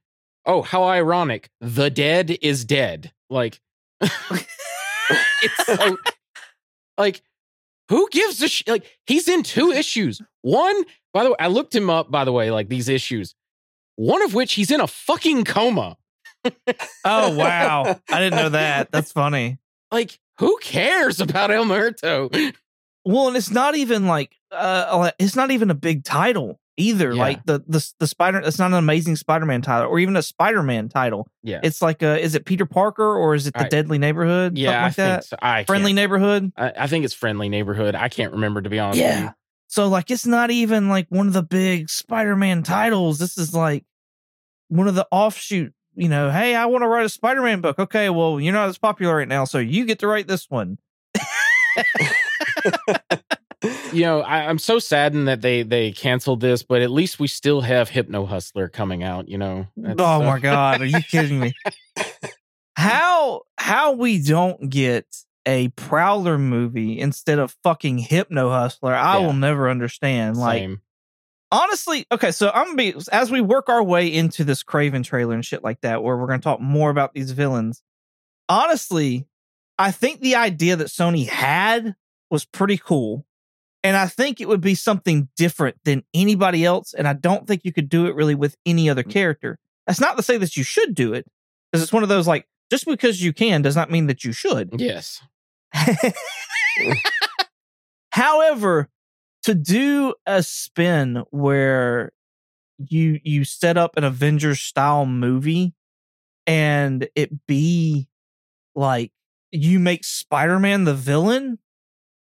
[0.45, 1.49] oh, how ironic.
[1.61, 3.11] The dead is dead.
[3.29, 3.59] Like
[4.01, 5.97] it's so
[6.97, 7.21] like
[7.89, 10.21] who gives a sh- like he's in two issues.
[10.41, 13.35] One, by the way, I looked him up by the way, like these issues.
[13.97, 15.97] One of which he's in a fucking coma.
[17.03, 19.57] oh wow i didn't know that that's funny
[19.91, 22.29] Like who cares about El Muerto?
[23.03, 27.11] well and it's not even like uh it's not even a big title either.
[27.11, 27.19] Yeah.
[27.21, 30.89] Like the the the Spider, it's not an Amazing Spider-Man title or even a Spider-Man
[30.89, 31.27] title.
[31.41, 31.59] Yeah.
[31.63, 34.55] It's like a, is it Peter Parker or is it the I- Deadly Neighborhood?
[34.59, 35.23] yeah, Something I like think that.
[35.25, 35.35] so.
[35.41, 36.51] I Friendly Neighborhood.
[36.55, 37.95] I, I think it's friendly neighborhood.
[37.95, 38.99] I can't remember to be honest.
[38.99, 39.31] Yeah.
[39.67, 43.19] So like it's not even like one of the big Spider-Man titles.
[43.19, 43.85] This is like
[44.69, 47.79] one of the offshoot, you know, hey, I want to write a Spider-Man book.
[47.79, 50.77] Okay, well, you're not as popular right now, so you get to write this one.
[53.91, 57.27] You know, I, I'm so saddened that they they canceled this, but at least we
[57.27, 59.27] still have Hypno Hustler coming out.
[59.27, 59.67] You know.
[59.75, 61.53] That's, oh uh, my god, are you kidding me?
[62.75, 65.05] how how we don't get
[65.47, 69.25] a Prowler movie instead of fucking Hypno Hustler, I Yeah.
[69.25, 70.37] will never understand.
[70.37, 70.69] Like
[71.51, 75.33] honestly, okay, so I'm gonna be as we work our way into this Kraven trailer
[75.33, 77.81] and shit like that, where we're gonna talk more about these villains.
[78.49, 79.25] Honestly,
[79.79, 81.95] I think the idea that Sony had
[82.29, 83.25] was pretty cool.
[83.83, 86.93] And I think it would be something different than anybody else.
[86.93, 89.11] And I don't think you could do it really with any other mm.
[89.11, 89.59] character.
[89.85, 91.25] That's not to say that you should do it,
[91.71, 94.33] because it's one of those like, just because you can does not mean that you
[94.33, 94.81] should.
[94.81, 95.21] Yes.
[98.11, 98.89] However,
[99.43, 102.11] to do a spin where
[102.77, 105.73] you you set up an Avengers style movie
[106.45, 108.07] and it be
[108.75, 109.11] like
[109.51, 111.59] you make Spider-Man the villain,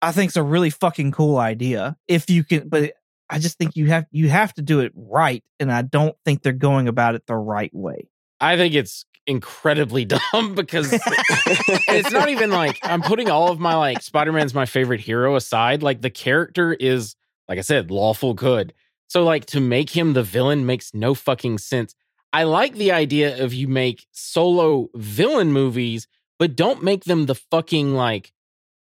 [0.02, 1.98] I think it's a really fucking cool idea.
[2.08, 2.94] If you can but
[3.30, 6.42] I just think you have you have to do it right and I don't think
[6.42, 8.10] they're going about it the right way.
[8.40, 10.90] I think it's incredibly dumb because
[11.88, 15.84] it's not even like I'm putting all of my like Spider-Man's my favorite hero aside.
[15.84, 17.16] Like the character is,
[17.48, 18.74] like I said, lawful good.
[19.08, 21.96] So like to make him the villain makes no fucking sense.
[22.32, 27.34] I like the idea of you make solo villain movies, but don't make them the
[27.36, 28.32] fucking like,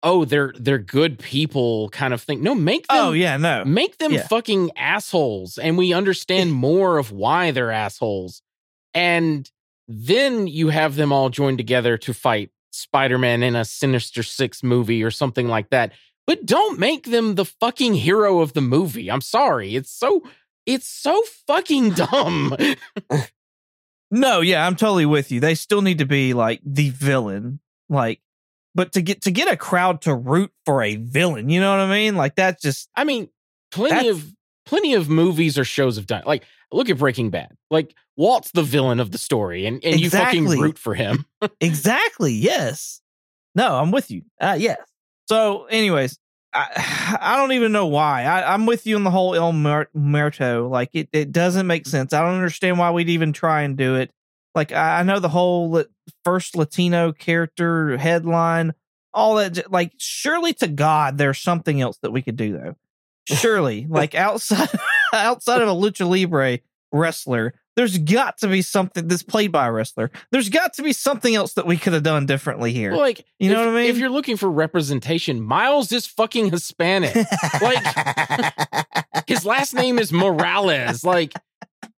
[0.03, 2.43] oh, they're they're good people kind of thing.
[2.43, 3.65] No, make them Oh yeah, no.
[3.65, 4.27] Make them Yeah.
[4.27, 8.43] fucking assholes and we understand more of why they're assholes.
[8.95, 9.51] And
[9.89, 15.03] then you have them all joined together to fight Spider-Man in a Sinister 6 movie
[15.03, 15.93] or something like that.
[16.27, 19.11] But don't make them the fucking hero of the movie.
[19.11, 19.75] I'm sorry.
[19.75, 20.23] It's so
[20.67, 22.55] it's so fucking dumb.
[24.11, 25.41] No, yeah, I'm totally with you.
[25.41, 27.61] They still need to be like the villain.
[27.89, 28.21] Like
[28.75, 31.81] but to get to get a crowd to root for a villain, you know what
[31.81, 32.15] I mean?
[32.15, 33.29] Like that's just I mean,
[33.73, 34.33] plenty of
[34.67, 37.57] plenty of movies or shows have done like look at Breaking Bad.
[37.71, 41.25] Like Walt's the villain of the story and, and you fucking root for him.
[41.61, 43.01] exactly, yes.
[43.55, 44.23] No, I'm with you.
[44.41, 44.79] Uh yes.
[45.29, 46.19] So, anyways,
[46.55, 48.25] I I don't even know why.
[48.25, 50.69] I, I'm with you on the whole El Muerto.
[50.69, 52.13] Like it, it doesn't make sense.
[52.13, 54.13] I don't understand why we'd even try and do it.
[54.55, 55.85] Like I, I know the whole
[56.25, 58.75] first Latino character headline,
[59.13, 59.71] all that.
[59.71, 62.77] Like surely to God, there's something else that we could do though.
[63.35, 64.71] Surely, like outside
[65.13, 66.59] outside of a lucha libre
[66.93, 70.11] wrestler, there's got to be something that's played by a wrestler.
[70.33, 72.93] There's got to be something else that we could have done differently here.
[72.93, 73.91] Like You know if- what I mean?
[73.91, 77.15] If you're looking for representation, Miles is fucking Hispanic.
[77.63, 77.85] Like,
[79.27, 81.05] his last name is Morales.
[81.05, 81.35] Like,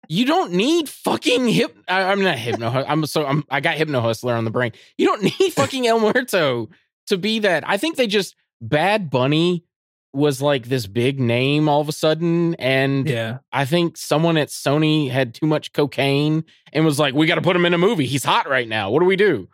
[0.09, 1.77] you don't need fucking hip.
[1.89, 2.69] I, I'm not hypno.
[2.69, 3.45] I'm so I'm.
[3.49, 4.73] I got hypno hustler on the brain.
[4.99, 6.69] You don't need fucking El Muerto
[7.07, 7.63] to be that.
[7.67, 9.65] I think they just Bad Bunny
[10.13, 13.39] was like this big name all of a sudden, and yeah.
[13.53, 17.43] I think someone at Sony had too much cocaine and was like, "We got to
[17.43, 18.07] put him in a movie.
[18.07, 18.91] He's hot right now.
[18.91, 19.49] What do we do?"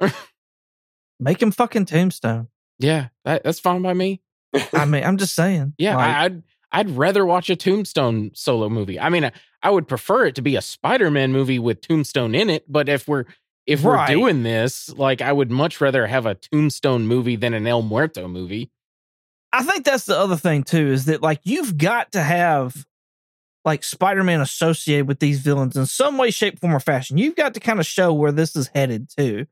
[1.20, 2.48] Make him fucking tombstone.
[2.78, 4.22] Yeah, that, that's fine by me.
[4.72, 5.74] I mean, I'm just saying.
[5.78, 6.42] Yeah, Like, I, I'd
[6.72, 8.98] I'd rather watch a Tombstone solo movie.
[8.98, 12.48] I mean, I, I would prefer it to be a Spider-Man movie with Tombstone in
[12.48, 13.24] it, but if we're
[13.66, 17.66] if we're doing this, like I would much rather have a Tombstone movie than an
[17.66, 18.70] El Muerto movie.
[19.52, 22.86] I think that's the other thing too is that like you've got to have
[23.64, 27.18] like Spider-Man associated with these villains in some way, shape, form, or fashion.
[27.18, 29.46] You've got to kind of show where this is headed too,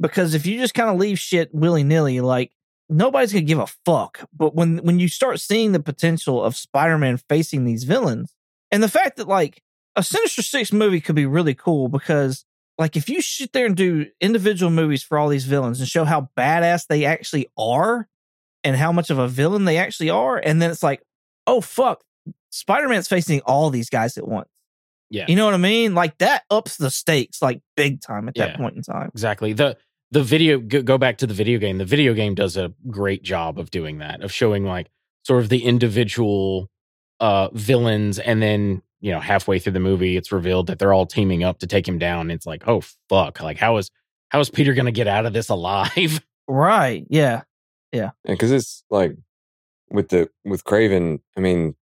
[0.00, 2.52] because if you just kind of leave shit willy nilly, like
[2.88, 4.28] nobody's gonna give a fuck.
[4.32, 8.34] But when when you start seeing the potential of Spider-Man facing these villains,
[8.70, 9.62] and the fact that like
[9.96, 12.44] a Sinister Six movie could be really cool because
[12.76, 16.04] like if you sit there and do individual movies for all these villains and show
[16.04, 18.08] how badass they actually are
[18.64, 21.02] and how much of a villain they actually are, and then it's like,
[21.46, 22.02] oh fuck,
[22.50, 24.48] Spider-Man's facing all these guys at once.
[25.10, 25.26] Yeah.
[25.28, 25.94] You know what I mean?
[25.94, 29.10] Like that ups the stakes like big time at that point in time.
[29.12, 29.52] Exactly.
[29.52, 29.76] The
[30.10, 31.78] the video go, go back to the video game.
[31.78, 34.90] The video game does a great job of doing that, of showing like
[35.22, 36.68] sort of the individual
[37.20, 41.06] uh villains and then, you know, halfway through the movie it's revealed that they're all
[41.06, 42.30] teaming up to take him down.
[42.30, 43.40] It's like, "Oh fuck.
[43.40, 43.90] Like how is
[44.30, 47.06] how is Peter going to get out of this alive?" Right.
[47.08, 47.44] Yeah.
[48.24, 49.16] Because it's like
[49.90, 51.20] with the with Kraven.
[51.36, 51.74] I mean,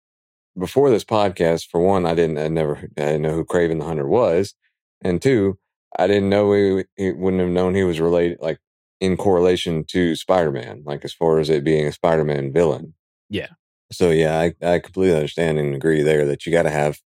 [0.57, 3.85] before this podcast, for one, I didn't, I never, I didn't know who Kraven the
[3.85, 4.53] Hunter was,
[5.01, 5.57] and two,
[5.97, 8.59] I didn't know he, he wouldn't have known he was related, like
[8.99, 12.93] in correlation to Spider Man, like as far as it being a Spider Man villain.
[13.29, 13.49] Yeah.
[13.91, 16.99] So yeah, I, I completely understand and agree there that you got to have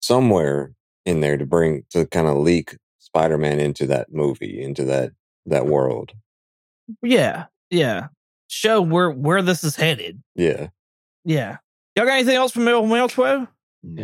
[0.00, 0.72] somewhere
[1.04, 5.12] in there to bring to kind of leak Spider Man into that movie, into that
[5.46, 6.12] that world.
[7.02, 8.08] Yeah, yeah.
[8.48, 10.22] Show where where this is headed.
[10.34, 10.68] Yeah.
[11.24, 11.58] Yeah.
[11.94, 13.46] Y'all got anything else from Mel Twelve?
[13.82, 14.02] No.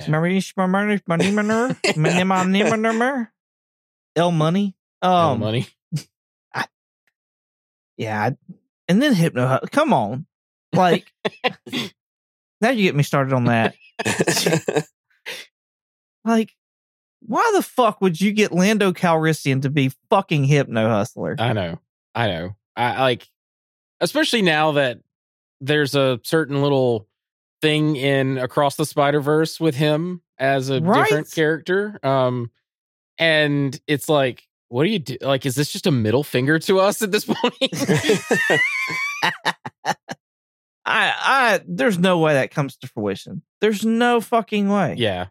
[4.16, 4.76] El Money.
[5.02, 5.66] Um, money.
[7.96, 8.36] yeah, I-
[8.88, 9.60] and then Hypno.
[9.72, 10.26] Come on,
[10.72, 11.12] like
[12.60, 13.74] now you get me started on that.
[16.24, 16.52] Like,
[17.20, 21.36] why the fuck would you get Lando Calrissian to be fucking Hypno Hustler?
[21.38, 21.78] I know.
[22.14, 22.56] I know.
[22.76, 23.28] I I like,
[24.00, 24.98] especially now that
[25.60, 27.08] there's a certain little
[27.62, 31.04] thing in Across the Spider Verse with him as a Right?
[31.04, 31.98] different character.
[32.02, 32.50] Um,
[33.18, 35.16] and it's like, what do you do?
[35.20, 37.54] Like, is this just a middle finger to us at this point?
[39.84, 39.94] I,
[40.86, 43.42] I, there's no way that comes to fruition.
[43.60, 44.96] There's no fucking way.
[44.98, 45.28] yeah,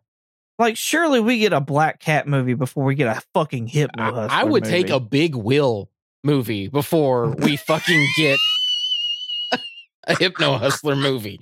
[0.57, 4.41] Like, surely we get a Black Cat movie before we get a fucking Hypno I,
[4.41, 5.91] I would take a Big Wheel
[6.23, 8.39] movie before we fucking get
[10.07, 11.39] a Hypno Hustler movie.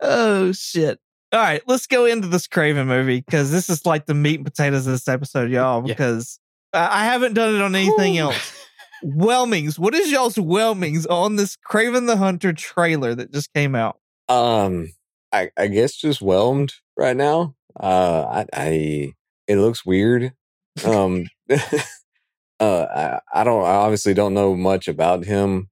[0.00, 0.98] oh shit.
[1.32, 4.44] All right, let's go into this Kraven movie because this is like the meat and
[4.44, 5.80] potatoes of this episode, y'all.
[5.82, 6.40] Because
[6.72, 8.22] I I haven't done it on anything Whew.
[8.22, 8.56] else.
[9.02, 9.78] Whelmings.
[9.78, 13.98] What is y'all's whelmings on this Kraven the Hunter trailer that just came out?
[14.28, 14.88] Um,
[15.32, 17.54] I I guess just whelmed right now.
[17.78, 19.12] Uh, I, I
[19.46, 20.32] it looks weird.
[20.84, 21.26] Um,
[22.60, 23.64] uh, I, I don't.
[23.64, 25.68] I obviously don't know much about him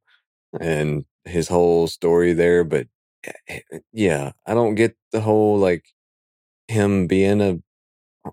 [0.58, 2.86] and his whole story there, but
[3.24, 5.84] eh, eh, yeah, I don't get the whole like
[6.68, 7.58] him being a.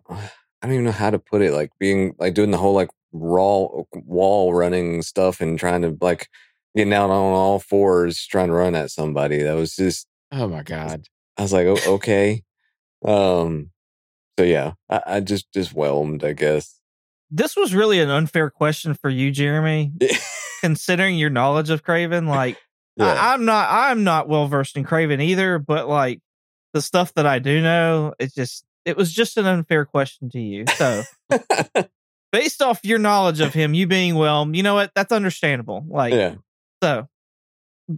[0.09, 0.29] I
[0.63, 1.51] don't even know how to put it.
[1.51, 6.27] Like being like doing the whole like raw wall running stuff and trying to like
[6.75, 9.41] getting out on all fours trying to run at somebody.
[9.41, 11.07] That was just oh my god.
[11.37, 12.43] I was like, oh, okay.
[13.03, 13.71] Um,
[14.39, 16.79] so yeah, I, I just just whelmed, I guess.
[17.31, 19.91] This was really an unfair question for you, Jeremy,
[20.61, 22.27] considering your knowledge of Kraven.
[22.27, 22.57] Like,
[22.95, 26.21] yeah, I, I'm not, I'm not well versed in Kraven either, but like
[26.73, 30.39] the stuff that I do know, it's just, it was just an unfair question to
[30.39, 30.65] you.
[30.75, 31.03] So.
[32.35, 34.91] based off your knowledge of him, you being well, you know what?
[34.93, 35.85] That's understandable.
[35.87, 36.35] Like, yeah.
[36.83, 37.07] so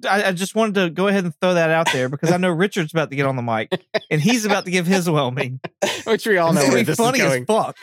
[0.07, 2.49] I, I just wanted to go ahead and throw that out there because I know
[2.51, 3.71] Richard's about to get on the mic
[4.11, 5.59] and he's about to give his whelming.
[6.05, 7.77] Which we all know gonna where this funny is as fuck.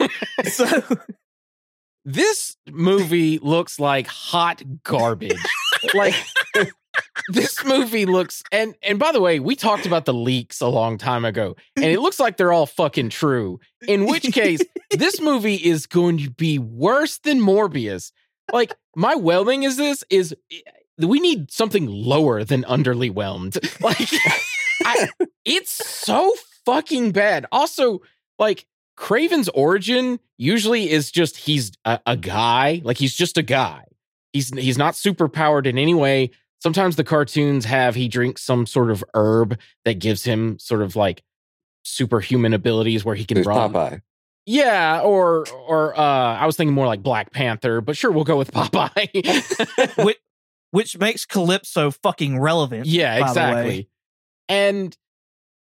[0.44, 0.80] So
[2.04, 5.42] This movie looks like hot garbage.
[5.94, 6.14] like
[7.28, 10.98] this movie looks and and by the way, we talked about the leaks a long
[10.98, 13.58] time ago, and it looks like they're all fucking true.
[13.88, 18.12] In which case, this movie is going to be worse than Morbius.
[18.52, 20.60] Like my whelming is this is eh,
[20.98, 23.58] we need something lower than underly whelmed.
[23.80, 24.08] Like
[24.84, 25.08] I,
[25.44, 26.34] it's so
[26.66, 27.46] fucking bad.
[27.50, 28.00] Also,
[28.38, 33.84] like Kraven's origin usually is just he's a, a guy, like he's just a guy.
[34.32, 36.30] He's he's not super powered in any way.
[36.60, 40.96] Sometimes the cartoons have he drinks some sort of herb that gives him sort of
[40.96, 41.22] like
[41.84, 43.72] superhuman abilities where he can There's run.
[43.72, 44.00] Popeye.
[44.46, 46.02] Yeah, or or uh
[46.36, 49.96] I was thinking more like Black Panther, but sure we'll go with Popeye.
[50.04, 50.18] which,
[50.70, 52.86] which makes Calypso fucking relevant.
[52.86, 53.28] Yeah, by the way.
[53.30, 53.88] exactly.
[54.48, 54.96] And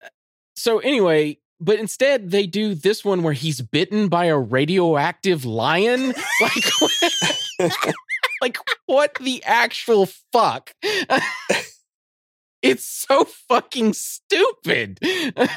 [0.04, 0.08] uh,
[0.56, 6.14] so anyway, but instead they do this one where he's bitten by a radioactive lion.
[6.40, 7.94] Like what,
[8.40, 10.72] like what the actual fuck?
[12.62, 15.00] it's so fucking stupid.
[15.02, 15.50] and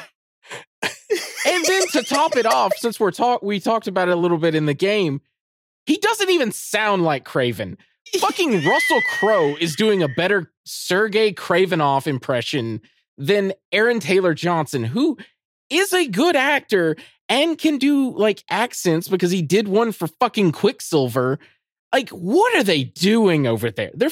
[0.81, 4.55] then to top it off, since we're talk we talked about it a little bit
[4.55, 5.21] in the game,
[5.85, 7.77] he doesn't even sound like Kraven.
[8.19, 12.81] Fucking Russell Crowe is doing a better Sergei Kravinoff impression
[13.17, 15.17] than Aaron Taylor Johnson, who
[15.71, 16.95] is a good actor
[17.29, 21.39] and can do like accents because he did one for fucking Quicksilver.
[21.93, 23.91] Like, what are they doing over there?
[23.93, 24.11] They're,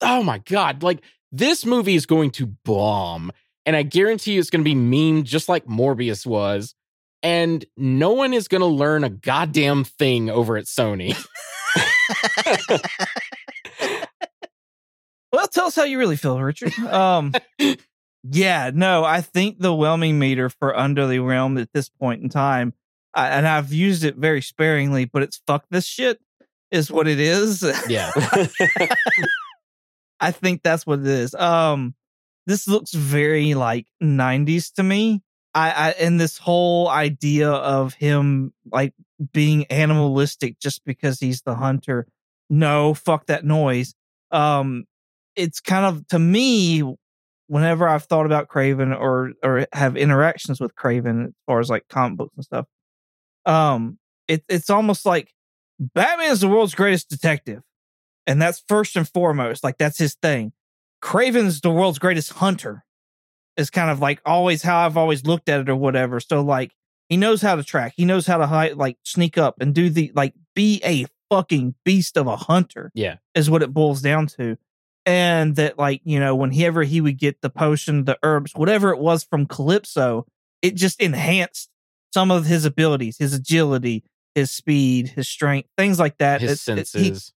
[0.00, 0.82] oh my God.
[0.82, 3.32] Like, this movie is going to bomb.
[3.64, 6.74] And I guarantee you it's going to be memed just like Morbius was.
[7.22, 11.16] And no one is going to learn a goddamn thing over at Sony.
[15.32, 16.78] Well, tell us how you really feel, Richard.
[16.80, 17.32] Um,
[18.22, 22.28] yeah, no, I think the whelming meter for Under the Realm at this point in
[22.28, 22.72] time,
[23.14, 26.20] I, and I've used it very sparingly, but it's fuck this shit
[26.70, 27.64] is what it is.
[27.88, 28.10] yeah.
[30.20, 31.34] I think that's what it is.
[31.34, 31.94] Um,
[32.46, 35.22] this looks very like 90s to me.
[35.54, 38.94] I, I and this whole idea of him like
[39.32, 42.06] being animalistic just because he's the hunter.
[42.48, 43.94] No, fuck that noise.
[44.30, 44.84] Um,
[45.36, 46.82] it's kind of to me
[47.52, 51.86] whenever I've thought about Kraven or or have interactions with Kraven as far as like
[51.86, 52.66] comic books and stuff,
[53.44, 55.34] um, it, it's almost like
[55.78, 57.60] Batman is the world's greatest detective,
[58.26, 59.62] and that's first and foremost.
[59.62, 60.52] Like that's his thing.
[61.04, 62.84] Kraven's the world's greatest hunter.
[63.58, 66.20] Is kind of like always how I've always looked at it or whatever.
[66.20, 66.72] So like
[67.10, 67.92] he knows how to track.
[67.94, 71.74] He knows how to hide, like sneak up and do the like be a fucking
[71.84, 72.90] beast of a hunter.
[72.94, 73.16] Yeah.
[73.34, 74.56] is what it boils down to.
[75.04, 78.98] And that like you know whenever he would get the potion, the herbs, whatever it
[78.98, 80.26] was from Calypso,
[80.62, 81.68] it just enhanced
[82.14, 84.04] some of his abilities, his agility,
[84.36, 86.40] his speed, his strength, things like that.
[86.40, 87.32] His It- it- senses.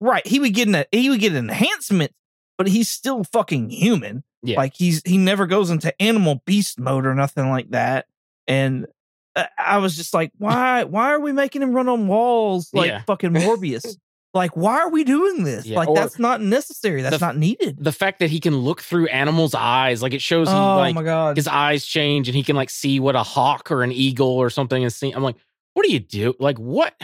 [0.00, 0.24] he- right.
[0.26, 2.12] He would get an he would get an enhancement,
[2.56, 4.22] but he's still fucking human.
[4.44, 4.56] Yeah.
[4.58, 8.06] Like he's he never goes into animal beast mode or nothing like that.
[8.46, 8.86] And
[9.34, 12.88] uh, I was just like, why why are we making him run on walls like
[12.90, 13.02] Yeah.
[13.02, 13.96] fucking Morbius?
[14.34, 15.64] like, why are we doing this?
[15.66, 17.02] Yeah, Like that's not necessary.
[17.02, 17.76] That's the- not needed.
[17.82, 20.94] the fact that he can look through animals' eyes, like it shows he Oh like
[20.94, 21.36] my god.
[21.36, 24.50] his eyes change and he can like see what a hawk or an eagle or
[24.50, 25.14] something is seeing.
[25.16, 25.36] I'm like,
[25.74, 26.34] what do you do?
[26.38, 26.94] Like, what?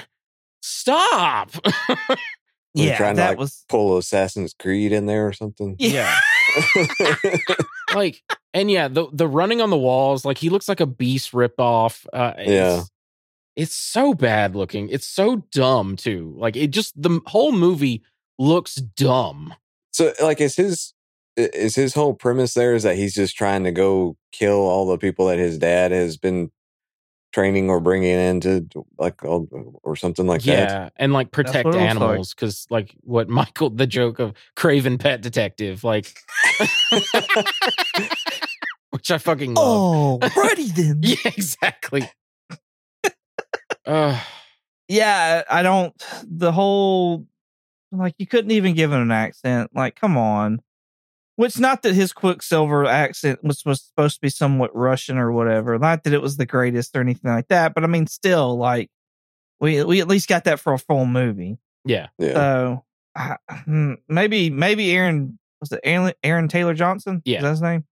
[0.63, 1.51] Stop.
[2.77, 5.77] Yeah, trying to, that like, was Pull Assassin's Creed in there or something.
[5.79, 6.13] yeah.
[7.95, 8.21] like,
[8.53, 12.05] and yeah, the the running on the walls, like he looks like a beast ripoff.
[12.13, 12.83] Uh, Yeah.
[13.57, 14.89] It's so bad looking.
[14.89, 16.35] It's so dumb too.
[16.37, 18.03] Like it just the whole movie
[18.39, 19.55] looks dumb.
[19.93, 20.95] so, like, is his
[21.37, 24.99] is his whole premise there is that he's just trying to go kill all the
[24.99, 26.51] people that his dad has been
[27.33, 30.71] training or bringing into like or something like yeah, that.
[30.71, 31.91] Yeah, and like protect what it looks like.
[31.91, 36.17] animals because like what Michael the joke of Kraven Pet Detective, like
[38.91, 40.21] which I fucking love.
[40.23, 41.01] Oh, righty then.
[41.03, 42.09] Yeah, exactly.
[43.87, 44.21] Uh,
[44.89, 45.95] yeah, I don't.
[46.25, 47.27] The whole
[47.93, 49.71] like you couldn't even give him an accent.
[49.75, 50.61] Like, come on.
[51.37, 55.77] Which not that his Quicksilver accent was was supposed to be somewhat Russian or whatever.
[55.79, 57.75] Not that it was the greatest or anything like that.
[57.75, 58.89] But I mean, still, like
[59.61, 61.59] we we at least got that for a full movie.
[61.85, 62.33] yeah, Yeah.
[62.35, 62.85] So
[63.17, 67.21] I- hmm, maybe maybe Aaron was it Aaron, Aaron Taylor Johnson?
[67.25, 67.39] Yeah.
[67.39, 67.85] is that his name?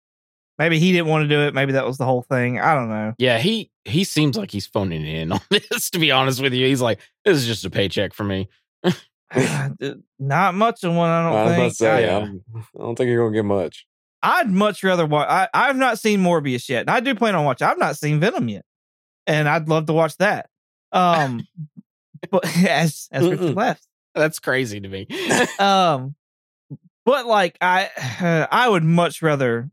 [0.59, 1.53] Maybe he didn't want to do it.
[1.53, 2.59] Maybe that was the whole thing.
[2.59, 3.13] I don't know.
[3.17, 3.39] yeah.
[3.39, 5.89] He he seems like he's phoning it in on this.
[5.91, 8.47] To be honest with you, he's like, this is just a paycheck for me.
[10.19, 11.09] Not much of one.
[11.09, 11.71] I don't I was about think.
[11.71, 13.85] to say, I- I'm, I don't think you're gonna get much.
[14.21, 15.27] I'd much rather watch.
[15.29, 16.81] I, I've not seen Morbius yet.
[16.81, 17.67] and I do plan on watching.
[17.67, 18.63] I've not seen Venom yet,
[19.27, 20.49] and I'd love to watch that.
[20.93, 21.45] Um,
[22.31, 23.55] but as as Richard Mm-mm.
[23.55, 23.85] left,
[24.15, 25.07] That's crazy to me.
[25.59, 26.15] um,
[27.05, 27.89] but like I,
[28.51, 29.69] I would much rather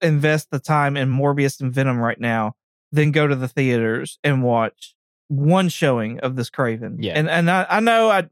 [0.00, 2.54] invest the time in Morbius and Venom right now
[2.92, 4.94] than go to the theaters and watch
[5.28, 6.96] one showing of this Kraven.
[6.98, 7.14] Yeah.
[7.14, 8.28] and and I, I know I,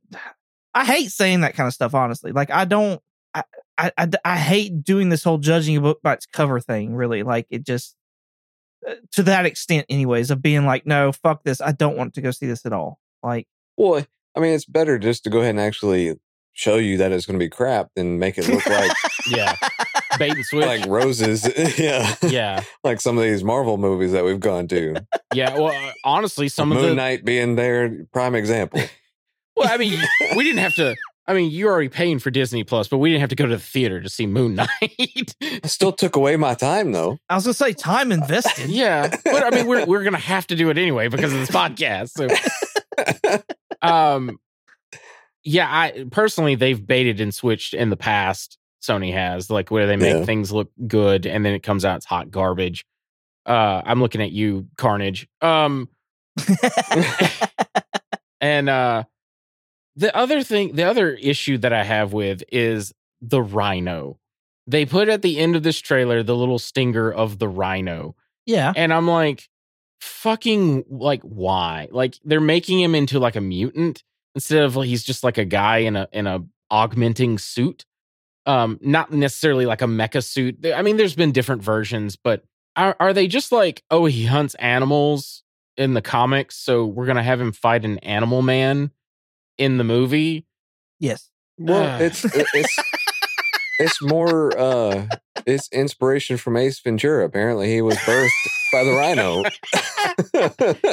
[0.74, 1.94] I hate saying that kind of stuff.
[1.94, 3.00] Honestly, like I don't.
[3.34, 3.42] I,
[3.78, 6.94] I, I, I hate doing this whole judging a book by its cover thing.
[6.94, 7.94] Really, like it just
[8.86, 11.60] uh, to that extent, anyways, of being like, no, fuck this.
[11.60, 12.98] I don't want to go see this at all.
[13.22, 13.46] Like,
[13.76, 14.04] Well,
[14.36, 16.14] I mean, it's better just to go ahead and actually
[16.52, 18.90] show you that it's going to be crap than make it look like
[19.30, 19.54] yeah,
[20.18, 20.66] bait and switch.
[20.66, 21.48] like roses.
[21.78, 24.96] yeah, yeah, like some of these Marvel movies that we've gone to.
[25.34, 25.54] yeah.
[25.58, 28.80] Well, uh, honestly, some of Moon Knight being their prime example.
[29.56, 30.00] well, I mean,
[30.36, 30.96] we didn't have to.
[31.28, 33.56] I mean, you're already paying for Disney Plus, but we didn't have to go to
[33.56, 34.70] the theater to see Moon Knight.
[35.40, 37.18] It still took away my time though.
[37.28, 38.70] I was gonna say, time invested.
[38.70, 41.50] yeah, but I mean, we're we're gonna have to do it anyway because of this
[41.50, 42.10] podcast.
[42.10, 42.28] So,
[43.82, 44.38] um,
[45.42, 48.58] yeah, I personally they've baited and switched in the past.
[48.86, 50.24] Sony has like where they make Yeah.
[50.24, 52.84] things look good and then it comes out it's hot garbage.
[53.44, 55.28] Uh, I'm looking at you, Carnage.
[55.40, 55.88] Um,
[58.40, 59.04] and uh,
[59.96, 64.18] the other thing, the other issue that I have with is the Rhino.
[64.66, 68.16] They put at the end of this trailer the little stinger of the Rhino.
[68.46, 69.48] yeah, And I'm like,
[70.00, 71.88] fucking like why?
[71.90, 74.02] Like they're making him into like a mutant
[74.34, 77.84] instead of like, he's just like a guy in a in a augmenting suit.
[78.46, 80.64] Um, not necessarily like a mecha suit.
[80.72, 82.44] I mean, there's been different versions, but
[82.76, 85.42] are are they just like, oh, he hunts animals
[85.76, 88.92] in the comics, so we're gonna have him fight an animal man
[89.58, 90.46] in the movie?
[91.00, 91.28] yes.
[91.58, 91.98] Well, Ah.
[92.04, 92.76] it's it's
[93.78, 95.06] it's more uh
[95.46, 97.24] it's inspiration from Ace Ventura.
[97.24, 98.30] Apparently, he was birthed
[98.72, 99.42] by the rhino.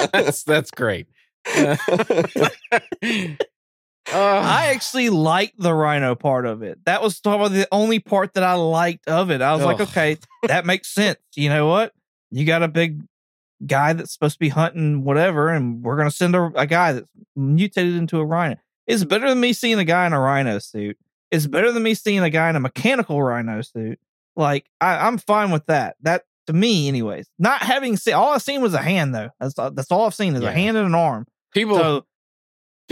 [0.13, 1.07] that's that's great.
[4.16, 6.80] I actually liked the rhino part of it.
[6.86, 9.41] That was probably the only part that I liked of it.
[9.41, 9.88] I was like, Ugh.
[9.89, 11.20] okay, that makes sense.
[11.36, 11.93] You know what?
[12.32, 13.01] You got a big
[13.66, 17.07] guy that's supposed to be hunting whatever, and we're gonna send a, a guy that's
[17.36, 18.57] mutated into a rhino.
[18.88, 20.97] It's better than me seeing a guy in a rhino suit.
[21.32, 23.99] It's better than me seeing a guy in a mechanical rhino suit.
[24.36, 25.95] Like I, I'm fine with that.
[26.01, 27.30] That to me, anyways.
[27.39, 29.30] Not having seen all I've seen was a hand though.
[29.39, 30.49] That's that's all I've seen is Yeah.
[30.49, 31.26] a hand and an arm.
[31.53, 32.05] people So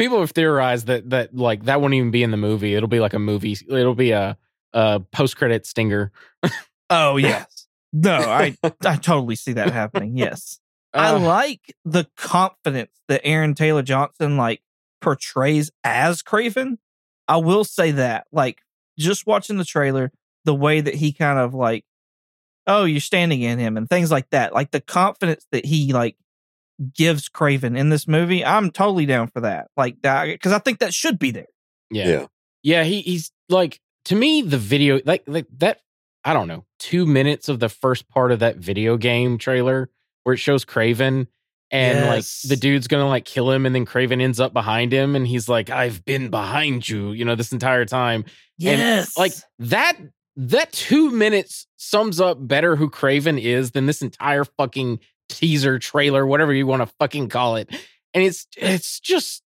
[0.01, 2.73] people have theorized that that like that won't even be in the movie.
[2.73, 3.55] It'll be like a movie.
[3.69, 4.35] It'll be a
[4.73, 6.11] a post credit stinger.
[6.89, 7.67] Oh yes.
[7.93, 10.17] No, I I totally see that happening.
[10.17, 10.59] Yes.
[10.93, 14.61] I Uh, like the confidence that Aaron Taylor Johnson like
[15.01, 16.77] portrays as Kraven.
[17.27, 18.25] I will say that.
[18.31, 18.59] Like
[18.97, 20.11] just watching the trailer,
[20.45, 21.85] the way that he kind of like
[22.67, 24.53] oh, you're standing in him and things like that.
[24.53, 26.15] Like the confidence that he like
[26.95, 29.67] gives Kraven in this movie, I'm totally down for that.
[29.77, 31.45] Like because I think that should be there.
[31.89, 32.07] yeah.
[32.07, 32.25] Yeah.
[32.63, 35.79] Yeah, he he's like to me the video like like that
[36.23, 39.89] I don't know, 2 minutes of the first part of that video game trailer
[40.23, 41.25] where it shows Kraven
[41.71, 42.43] and Yes.
[42.43, 45.15] like the dude's going to like kill him and then Kraven ends up behind him
[45.15, 48.25] and he's like I've been behind you, you know, this entire time.
[48.59, 49.17] Yes.
[49.17, 49.97] Like that
[50.35, 54.99] that 2 minutes sums up better who Kraven is than this entire fucking
[55.31, 57.69] teaser trailer whatever you want to fucking call it.
[58.13, 59.41] And it's it's just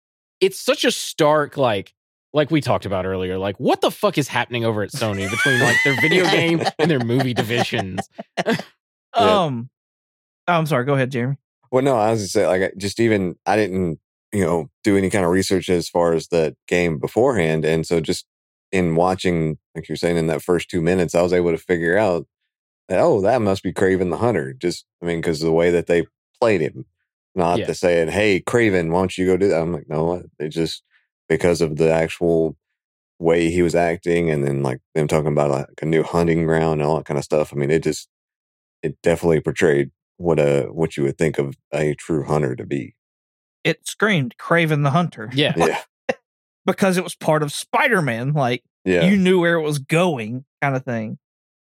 [0.40, 1.94] it's such a stark like
[2.32, 5.60] like we talked about earlier, like what the fuck is happening over at Sony between
[5.60, 8.00] like their video game and their movie divisions?
[9.14, 9.70] um
[10.46, 11.36] oh, I'm sorry, go ahead, Jeremy.
[11.72, 14.00] Well, no, I was just saying, like, I- just even I didn't,
[14.32, 18.00] you know, do any kind of research as far as the game beforehand, and so
[18.00, 18.26] just
[18.72, 21.96] in watching, like you're saying, in that first two minutes, I was able to figure
[21.96, 22.28] out that
[22.98, 24.52] oh, that must be Kraven the Hunter.
[24.52, 26.06] Just, I mean, because of the way that they
[26.40, 26.86] played him,
[27.34, 27.66] not Yeah.
[27.66, 30.82] to saying, "Hey, Kraven, why don't you go do that?" I'm like, no, they just
[31.28, 32.56] because of the actual
[33.20, 36.80] way he was acting, and then like them talking about like a new hunting ground
[36.80, 37.52] and all that kind of stuff.
[37.52, 38.08] I mean, it just
[38.82, 42.94] it definitely portrayed what a what you would think of a true hunter to be.
[43.62, 45.28] It screamed Kraven the Hunter.
[45.34, 45.52] Yeah.
[45.56, 45.80] Yeah,
[46.66, 48.32] because it was part of Spider-Man.
[48.32, 51.18] Like yeah, you knew where it was going, kind of thing.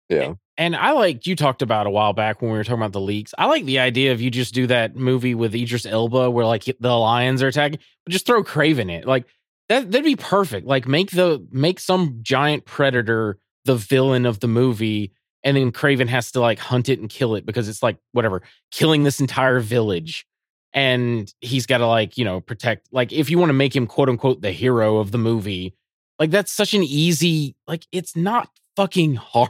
[0.09, 2.91] Yeah, And I like you talked about a while back when we were talking about
[2.91, 3.33] the leaks.
[3.37, 6.65] I like the idea of you just do that movie with Idris Elba where like
[6.65, 9.07] the lions are attacking, but just throw Kraven in.
[9.07, 9.25] Like
[9.69, 10.67] that that'd be perfect.
[10.67, 16.07] Like make the make some giant predator the villain of the movie and then Kraven
[16.07, 18.41] has to like hunt it and kill it because it's like whatever,
[18.71, 20.25] killing this entire village.
[20.73, 23.85] And he's got to like, you know, protect like if you want to make him
[23.85, 25.75] quote unquote the hero of the movie,
[26.19, 29.49] like that's such an easy like it's not fucking hard.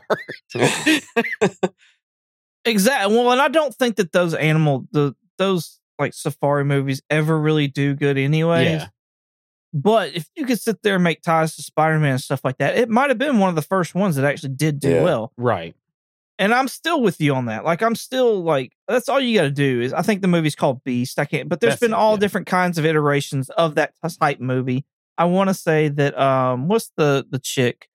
[2.66, 3.14] Exactly.
[3.16, 7.68] Well, and I don't think that those animal the those like safari movies ever really
[7.68, 8.66] do good anyway.
[8.66, 8.88] Yeah.
[9.74, 12.78] But if you could sit there and make ties to Spider-Man and stuff like that,
[12.78, 15.04] it might have been one of the first ones that actually did do Yeah.
[15.04, 15.34] well.
[15.36, 15.76] Right.
[16.40, 17.66] And I'm still with you on that.
[17.66, 20.56] Like I'm still like that's all you got to do is I think the movie's
[20.56, 21.20] called Beast.
[21.20, 22.20] I can't, but there's That's been it, all yeah.
[22.20, 24.86] different kinds of iterations of that type movie.
[25.18, 27.90] I want to say that um what's the the chick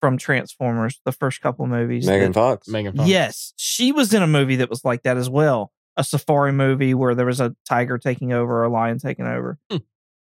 [0.00, 2.06] from Transformers, the first couple movies?
[2.06, 2.68] Megan that- Fox.
[2.68, 3.08] Megan Fox.
[3.08, 5.72] Yes, she was in a movie that was like that as well.
[5.96, 9.78] A safari movie where there was a tiger taking over, a lion taking over, Hmm.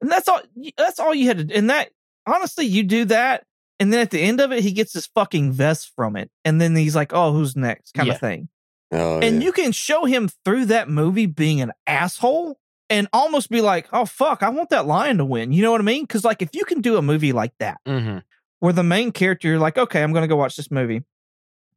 [0.02, 0.40] and that's all.
[0.76, 1.44] That's all you had to.
[1.44, 1.54] do.
[1.54, 1.88] And that
[2.26, 3.44] honestly, you do that,
[3.80, 6.60] and then at the end of it, he gets his fucking vest from it, and
[6.60, 8.14] then he's like, "Oh, who's next?" kind Yeah.
[8.14, 8.48] of thing.
[8.92, 9.46] Oh, and yeah.
[9.46, 12.58] you can show him through that movie being an asshole
[12.90, 15.80] and almost be like, "Oh fuck, I want that lion to win." You know what
[15.80, 16.02] I mean?
[16.04, 18.18] Because like if you can do a movie like that hmm
[18.64, 21.02] where the main character, you're like, okay, I'm going to go watch this movie.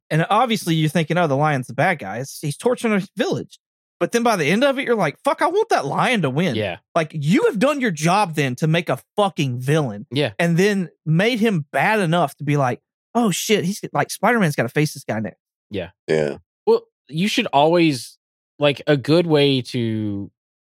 [0.08, 2.14] And obviously you're thinking, oh, the lion's the bad guy.
[2.14, 3.58] It's- he's torturing a village.
[4.00, 6.30] But then by the end of it, you're like, fuck, I want that lion to
[6.30, 6.54] win.
[6.54, 6.78] Yeah.
[6.94, 10.32] Like you have done your job then to make a fucking villain Yeah.
[10.38, 12.80] and then made him bad enough to be like,
[13.14, 15.40] oh shit, he's like Spider-Man's got to face this guy next.
[15.70, 16.38] yeah, Yeah.
[16.66, 18.16] Well, you should always
[18.58, 20.30] like a good way to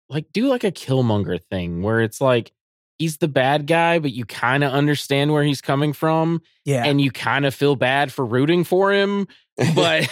[0.09, 2.53] like do like a Killmonger thing where it's like
[2.99, 6.85] he's the bad guy, but you kind of understand where he's coming from Yeah.
[6.85, 9.27] and you kind of feel bad for rooting for him.
[9.75, 10.09] But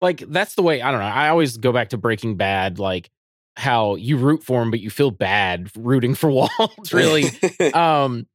[0.00, 1.06] like that's the way I don't know.
[1.06, 3.10] I always go back to Breaking Bad, like
[3.56, 7.24] how you root for him, but you feel bad rooting for Walt, really.
[7.74, 8.26] um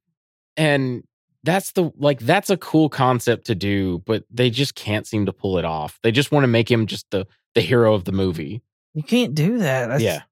[0.56, 1.02] and
[1.44, 5.32] that's the like that's a cool concept to do but they just can't seem to
[5.32, 8.12] pull it off they just want to make him just the the hero of the
[8.12, 8.60] movie
[8.94, 9.86] you can't do that.
[9.88, 10.22] That's, yeah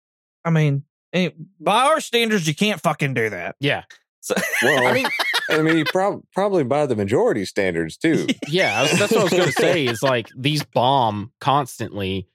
[0.45, 0.83] I mean,
[1.13, 1.31] eh,
[1.61, 3.57] by our standards, you can't fucking do that.
[3.61, 3.85] yeah
[4.21, 5.07] So, well, i mean
[5.49, 8.27] I mean, prob- probably by the majority standards too.
[8.49, 12.27] yeah that's what i was gonna say is like these bomb constantly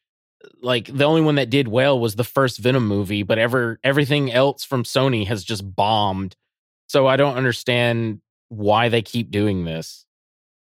[0.62, 4.32] like the only one that did well was the first venom movie but ever everything
[4.32, 6.36] else from sony has just bombed
[6.88, 10.06] So I don't understand why they keep doing this.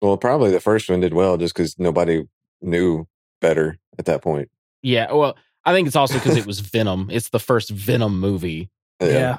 [0.02, 2.24] Well, probably the first one did well just because nobody
[2.62, 3.08] knew
[3.42, 4.50] better at that point.
[4.82, 5.36] Yeah, well,
[5.66, 7.10] I think it's also because it was Venom.
[7.12, 8.70] It's the first Venom movie.
[9.02, 9.38] Yeah.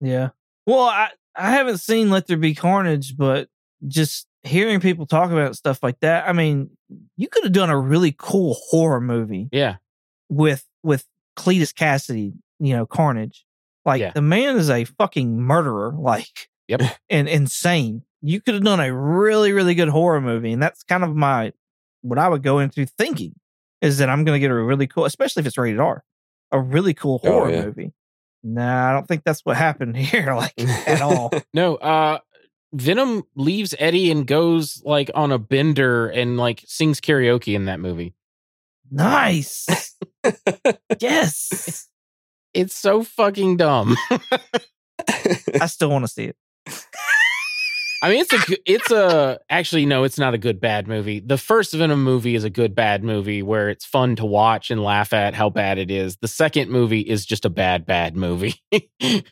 [0.00, 0.30] yeah.
[0.66, 3.48] Well, I, I haven't seen Let There Be Carnage, but
[3.86, 6.70] just hearing people talk about stuff like that, I mean,
[7.16, 9.76] you could have done a really cool horror movie Yeah,
[10.28, 11.04] with with
[11.36, 13.44] Cletus Kasady, you know, Carnage.
[13.84, 14.10] Like Yeah.
[14.12, 16.82] the man is a fucking murderer, like Yep.
[17.10, 18.02] and insane.
[18.22, 21.52] You could have done a really, really good horror movie, and that's kind of my
[22.02, 23.34] what I would go into thinking
[23.86, 26.04] is that I'm going to get a really cool, especially if it's rated R,
[26.52, 27.64] a really cool Oh, horror yeah.
[27.64, 27.92] movie.
[28.42, 31.30] Nah, I don't think that's what happened here, like at all.
[31.54, 31.76] no.
[31.76, 32.18] Uh,
[32.72, 37.80] Venom leaves Eddie and goes like on a bender and like sings karaoke in that
[37.80, 38.14] movie.
[38.90, 39.96] nice.
[41.00, 41.88] yes.
[42.54, 43.96] It's so fucking dumb.
[45.60, 46.36] I still want to see it.
[48.02, 51.20] I mean, it's a it's a actually no, it's not a good bad movie.
[51.20, 54.82] The first Venom movie is a good bad movie where it's fun to watch and
[54.82, 56.16] laugh at how bad it is.
[56.18, 58.62] The second movie is just a bad bad movie.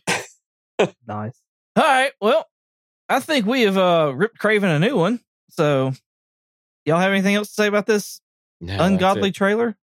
[1.07, 1.41] Nice.
[1.77, 2.13] All right.
[2.21, 2.47] Well,
[3.09, 5.21] I think we have uh ripped Kraven a new one.
[5.51, 5.93] So
[6.85, 8.21] y'all have anything else to say about this
[8.61, 9.77] No, ungodly trailer?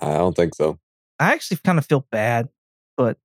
[0.00, 0.78] I don't think so.
[1.18, 2.48] I actually kind of feel bad,
[2.96, 3.18] but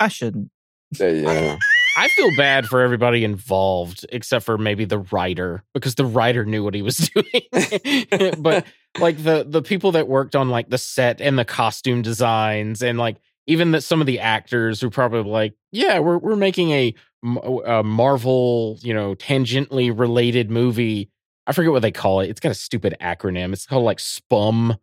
[0.00, 0.50] I shouldn't.
[0.98, 1.58] Yeah, yeah.
[1.96, 6.64] I feel bad for everybody involved except for maybe the writer because the writer knew
[6.64, 8.06] what he was doing.
[8.38, 8.66] but
[8.98, 12.98] like the the people that worked on like the set and the costume designs and
[12.98, 13.16] like
[13.46, 18.78] even that some of the actors who probably like yeah we're we're making a Marvel
[18.82, 21.10] you know tangentially related movie.
[21.46, 22.30] I forget what they call it.
[22.30, 23.52] It's got a stupid acronym.
[23.52, 24.76] It's called like SPUM.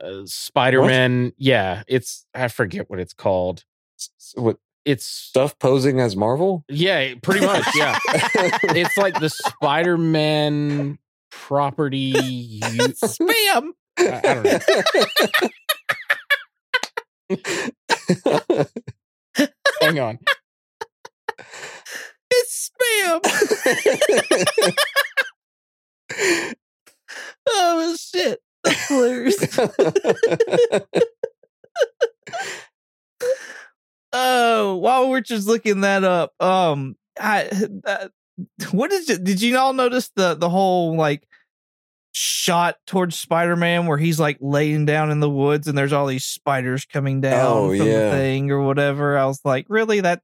[0.00, 1.32] Uh, Spider Man.
[1.36, 3.64] Yeah, it's I forget what it's called.
[4.34, 6.64] What It's stuff posing as Marvel?
[6.68, 7.64] yeah, pretty much.
[7.76, 7.96] Yeah,
[8.64, 10.98] it's like the Spider Man
[11.30, 12.12] property.
[12.16, 12.60] u-
[13.04, 13.70] Spam.
[13.98, 14.58] I, I don't know.
[19.80, 20.18] Hang on.
[22.30, 23.20] It's spam.
[27.48, 28.38] oh shit.
[28.64, 29.58] That's hilarious.
[34.12, 37.48] Oh, while we're just looking that up, um, I
[37.86, 38.08] uh,
[38.72, 39.24] what is it?
[39.24, 41.26] Did you all notice the the whole like
[42.14, 46.06] shot towards Spider Man where he's like laying down in the woods and there's all
[46.06, 48.10] these spiders coming down Oh, from yeah.
[48.10, 49.16] the thing or whatever?
[49.16, 50.00] I was like, really?
[50.00, 50.20] That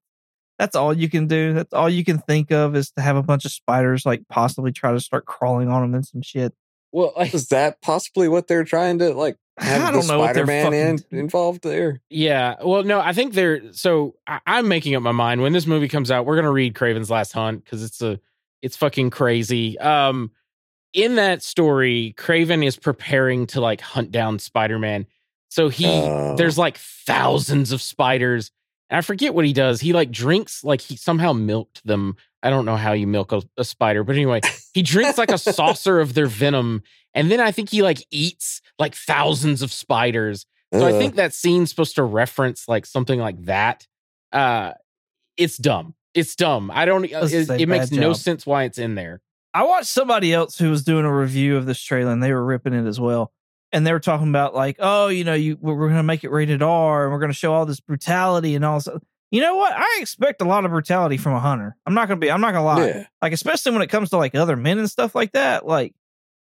[0.58, 1.54] that's all you can do?
[1.54, 4.72] That's all you can think of is to have a bunch of spiders like possibly
[4.72, 6.52] try to start crawling on him and some shit.
[6.92, 10.18] Well, like, Is that possibly what they're trying to like have I the don't know
[10.20, 12.00] what they're Spider-Man in, fucking- involved there?
[12.10, 12.54] yeah.
[12.62, 15.42] Well, no, I think they're so I, I'm making up my mind.
[15.42, 18.20] When this movie comes out, we're gonna read Kraven's Last Hunt because it's a
[18.62, 19.78] it's fucking crazy.
[19.78, 20.30] Um,
[20.94, 25.06] in that story, Kraven is preparing to like hunt down Spider Man.
[25.50, 26.34] So he Oh.
[26.36, 28.50] there's like thousands of spiders.
[28.90, 29.80] And I forget what he does.
[29.80, 32.16] He like drinks like he somehow milked them.
[32.42, 34.40] I don't know how you milk a, a spider, but anyway,
[34.72, 36.82] he drinks like a saucer of their venom,
[37.14, 40.46] and then I think he like eats like thousands of spiders.
[40.72, 43.86] So I Uh, think that scene's supposed to reference like something like that.
[44.32, 44.72] Uh
[45.36, 45.94] it's dumb.
[46.14, 46.70] It's dumb.
[46.74, 47.10] I don't.
[47.10, 49.20] Let's It, it makes bad no sense why it's in there.
[49.54, 52.44] I watched somebody else who was doing a review of this trailer and they were
[52.44, 53.32] ripping it as well.
[53.72, 56.30] And they were talking about like, oh, you know, you we're going to make it
[56.30, 58.88] rated R and we're going to show all this brutality and all this.
[59.30, 59.74] You know what?
[59.76, 61.76] I expect a lot of brutality from a hunter.
[61.84, 62.30] I'm not going to be.
[62.30, 62.86] I'm not going to lie.
[62.86, 63.06] yeah.
[63.20, 65.66] Like especially when it comes to like other men and stuff like that.
[65.66, 65.94] Like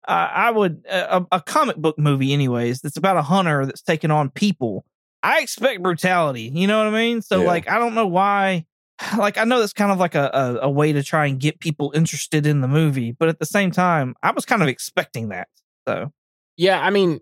[0.07, 2.81] I I would a, a comic book movie, anyways.
[2.81, 4.85] That's about a hunter that's taking on people.
[5.23, 6.51] I expect brutality.
[6.53, 7.23] You know what I mean?
[7.23, 7.47] So Yeah.
[7.47, 8.65] like, I don't know why.
[9.17, 10.29] Like I know that's kind of like a,
[10.61, 13.45] a a way to try and get people interested in the movie, but at the
[13.45, 15.47] same time, I was kind of expecting that.
[15.87, 16.11] So
[16.57, 17.21] Yeah, I mean,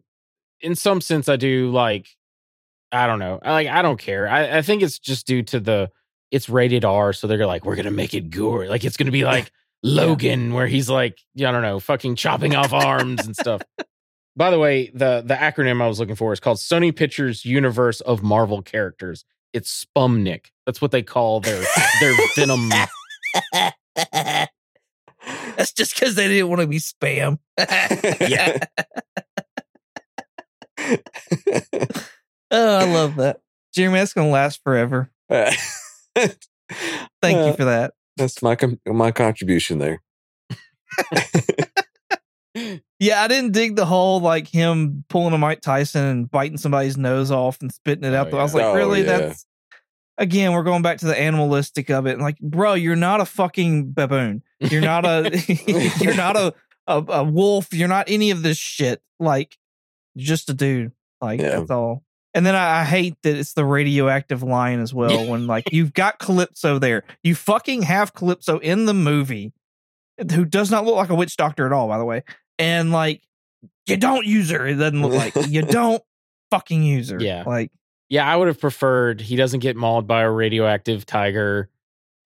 [0.61, 2.07] in some sense, I do like.
[2.91, 3.39] I don't know.
[3.43, 3.67] I like.
[3.67, 4.27] I don't care.
[4.27, 5.91] I, I think it's just due to the.
[6.31, 8.65] It's rated R, so they're like, we're gonna make it gore.
[8.65, 9.51] Like it's gonna be like
[9.83, 13.61] Logan, where he's like, I don't know, fucking chopping off arms and stuff.
[14.35, 18.01] By the way, the the acronym I was looking for is called Sony Pictures Universe
[18.01, 19.23] of Marvel Characters.
[19.53, 20.47] It's Spumnik.
[20.65, 21.63] That's what they call their
[22.01, 22.69] their Venom.
[25.57, 27.39] that's just because they didn't want to be spam.
[27.57, 28.57] Yeah.
[32.51, 33.39] Oh, I love that,
[33.73, 33.97] Jeremy.
[33.99, 35.09] That's gonna last forever.
[35.29, 35.57] Thank
[36.15, 37.93] Thank Uh, you for that.
[38.17, 40.01] That's my com- my contribution there.
[42.97, 46.97] Yeah, I didn't dig the whole like him pulling a Mike Tyson and biting somebody's
[46.97, 48.33] nose off and spitting it out.
[48.33, 49.01] Oh, I was like, Oh, really?
[49.01, 49.17] yeah.
[49.17, 49.45] That's
[50.17, 52.13] again, we're going back to the animalistic of it.
[52.13, 54.43] And Like, bro, you're not a fucking baboon.
[54.59, 55.31] You're not a
[56.01, 56.53] you're not a,
[56.87, 57.73] a a wolf.
[57.73, 59.01] You're not any of this shit.
[59.19, 59.57] Like,
[60.13, 60.91] you're just a dude.
[61.21, 61.59] Like Yeah.
[61.59, 62.03] that's all.
[62.33, 65.25] And then I, I hate that it's the radioactive lion as well.
[65.25, 69.53] When like you've got Calypso there, you fucking have Calypso in the movie,
[70.33, 72.23] who does not look like a witch doctor at all, by the way.
[72.59, 73.21] And like,
[73.87, 74.67] you don't use her.
[74.67, 76.01] It doesn't look like you don't
[76.51, 77.19] fucking use her.
[77.21, 77.43] Yeah.
[77.45, 77.71] like
[78.09, 81.69] Yeah, I would have preferred he doesn't get mauled by a radioactive tiger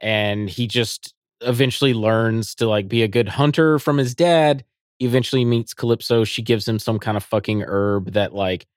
[0.01, 4.63] and he just eventually learns to like be a good hunter from his dad.
[4.97, 6.23] He eventually meets Calypso.
[6.23, 8.67] She gives him some kind of fucking herb that like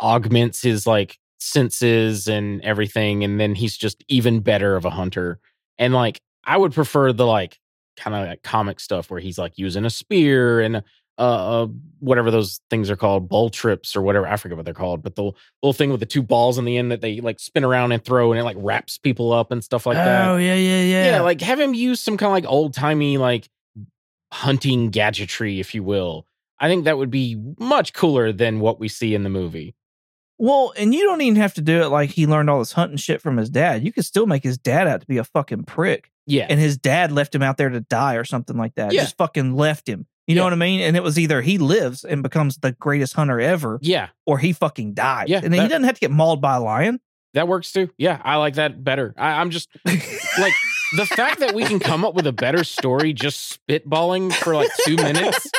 [0.00, 5.38] augments his like senses and everything and then he's just even better of a hunter.
[5.78, 7.58] And like I would prefer the like
[7.96, 10.82] kind of like comic stuff where he's like using a spear and
[11.18, 11.66] uh, uh
[12.00, 14.26] whatever those things are called, bull trips or whatever.
[14.26, 16.76] I forget what they're called, but the little thing with the two balls in the
[16.76, 19.64] end that they like spin around and throw and it like wraps people up and
[19.64, 20.28] stuff like that.
[20.28, 21.06] oh yeah, yeah, yeah.
[21.06, 21.20] Yeah.
[21.22, 23.48] like have him use some kind of like old timey like
[24.32, 26.26] hunting gadgetry, if you will.
[26.58, 29.74] I think that would be much cooler than what we see in the movie.
[30.38, 32.98] Well, and you don't even have to do it like he learned all this hunting
[32.98, 33.84] shit from his dad.
[33.84, 36.10] You could still make his dad out to be a fucking prick.
[36.26, 36.46] Yeah.
[36.48, 38.92] And his dad left him out there to die or something like that.
[38.92, 39.02] Yeah.
[39.02, 40.06] Just fucking left him.
[40.26, 40.80] You know what I mean?
[40.80, 44.08] And it was either he lives and becomes the greatest hunter ever, yeah.
[44.24, 45.28] or he fucking dies.
[45.28, 47.00] Yeah, and then he doesn't have to get mauled by a lion.
[47.34, 47.90] That works too.
[47.98, 48.20] Yeah.
[48.24, 49.14] I like that better.
[49.16, 50.52] I, I'm just like
[50.96, 54.70] the fact that we can come up with a better story just spitballing for like
[54.84, 55.50] two minutes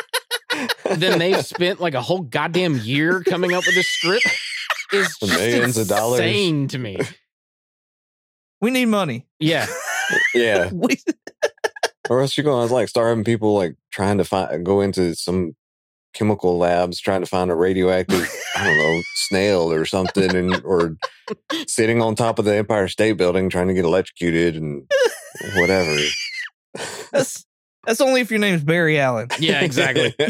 [0.95, 4.27] than they've spent like a whole goddamn year coming up with this script
[4.91, 6.19] is just Millions of dollars.
[6.21, 6.97] insane to me.
[8.59, 9.27] we need money.
[9.39, 9.67] Yeah.
[10.33, 10.69] yeah.
[10.73, 10.97] We,
[12.09, 15.15] Or else you're going to like start having people like trying to find go into
[15.15, 15.55] some
[16.13, 20.95] chemical labs trying to find a radioactive I don't know snail or something and or
[21.67, 24.89] sitting on top of the Empire State Building trying to get electrocuted and
[25.55, 25.95] whatever.
[27.11, 27.45] that's
[27.85, 29.29] that's only if your name's Barry Allen.
[29.39, 30.13] Yeah, exactly.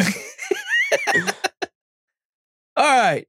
[2.76, 3.28] All right.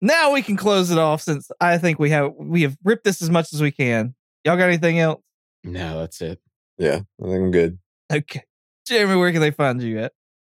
[0.00, 3.22] Now we can close it off since I think we have we have ripped this
[3.22, 4.14] as much as we can.
[4.44, 5.22] Y'all got anything else?
[5.62, 6.40] No, that's it.
[6.78, 7.78] yeah, I think I'm good.
[8.12, 8.42] Okay.
[8.86, 10.12] Jeremy, where can they find you at?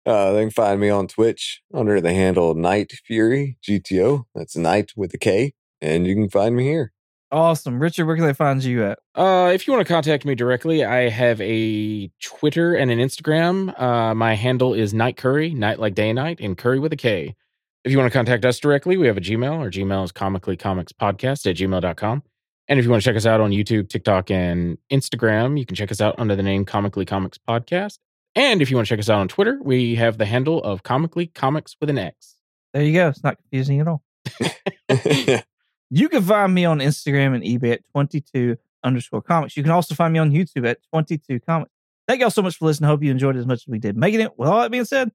[0.06, 4.26] Uh, they can find me on Twitch under the handle Night Fury GTO.
[4.36, 6.92] That's Night with a K, and you can find me here.
[7.32, 7.80] Awesome.
[7.80, 9.00] Richard, where can they find you at?
[9.16, 13.80] Uh, if you want to contact me directly, I have a Twitter and an Instagram.
[13.80, 16.98] Uh, my handle is Night Curry, night like day and night, and Curry with a
[16.98, 17.36] K.
[17.84, 19.58] If you want to contact us directly, we have a Gmail.
[19.58, 22.24] Our Gmail is comicallycomicspodcast comics podcast at gmail.com.
[22.68, 25.76] And if you want to check us out on YouTube, TikTok, and Instagram, you can
[25.76, 28.00] check us out under the name Comically Comics Podcast.
[28.36, 30.84] And if you want to check us out on Twitter, we have the handle of
[30.84, 32.38] Comically Comics with an X.
[32.74, 33.10] There you go.
[33.10, 34.04] It's not confusing at all.
[35.96, 39.56] You can find me on Instagram and eBay at 22 underscore comics.
[39.56, 41.70] You can also find me on YouTube at 22 comics.
[42.08, 42.88] Thank y'all so much for listening.
[42.88, 44.32] Hope you enjoyed it as much as we did making it.
[44.36, 45.12] With all that being said,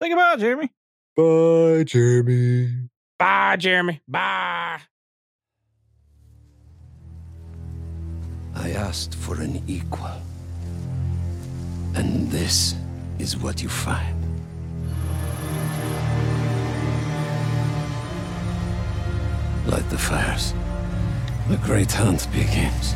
[0.00, 0.72] say goodbye, Jeremy.
[1.14, 2.88] Bye, Jeremy.
[3.18, 4.00] Bye, Jeremy.
[4.08, 4.80] Bye.
[8.54, 10.10] I asked for an equal.
[11.94, 12.74] And this
[13.18, 14.16] is what you find.
[19.66, 20.54] Light the fires.
[21.48, 22.94] The great hunt begins.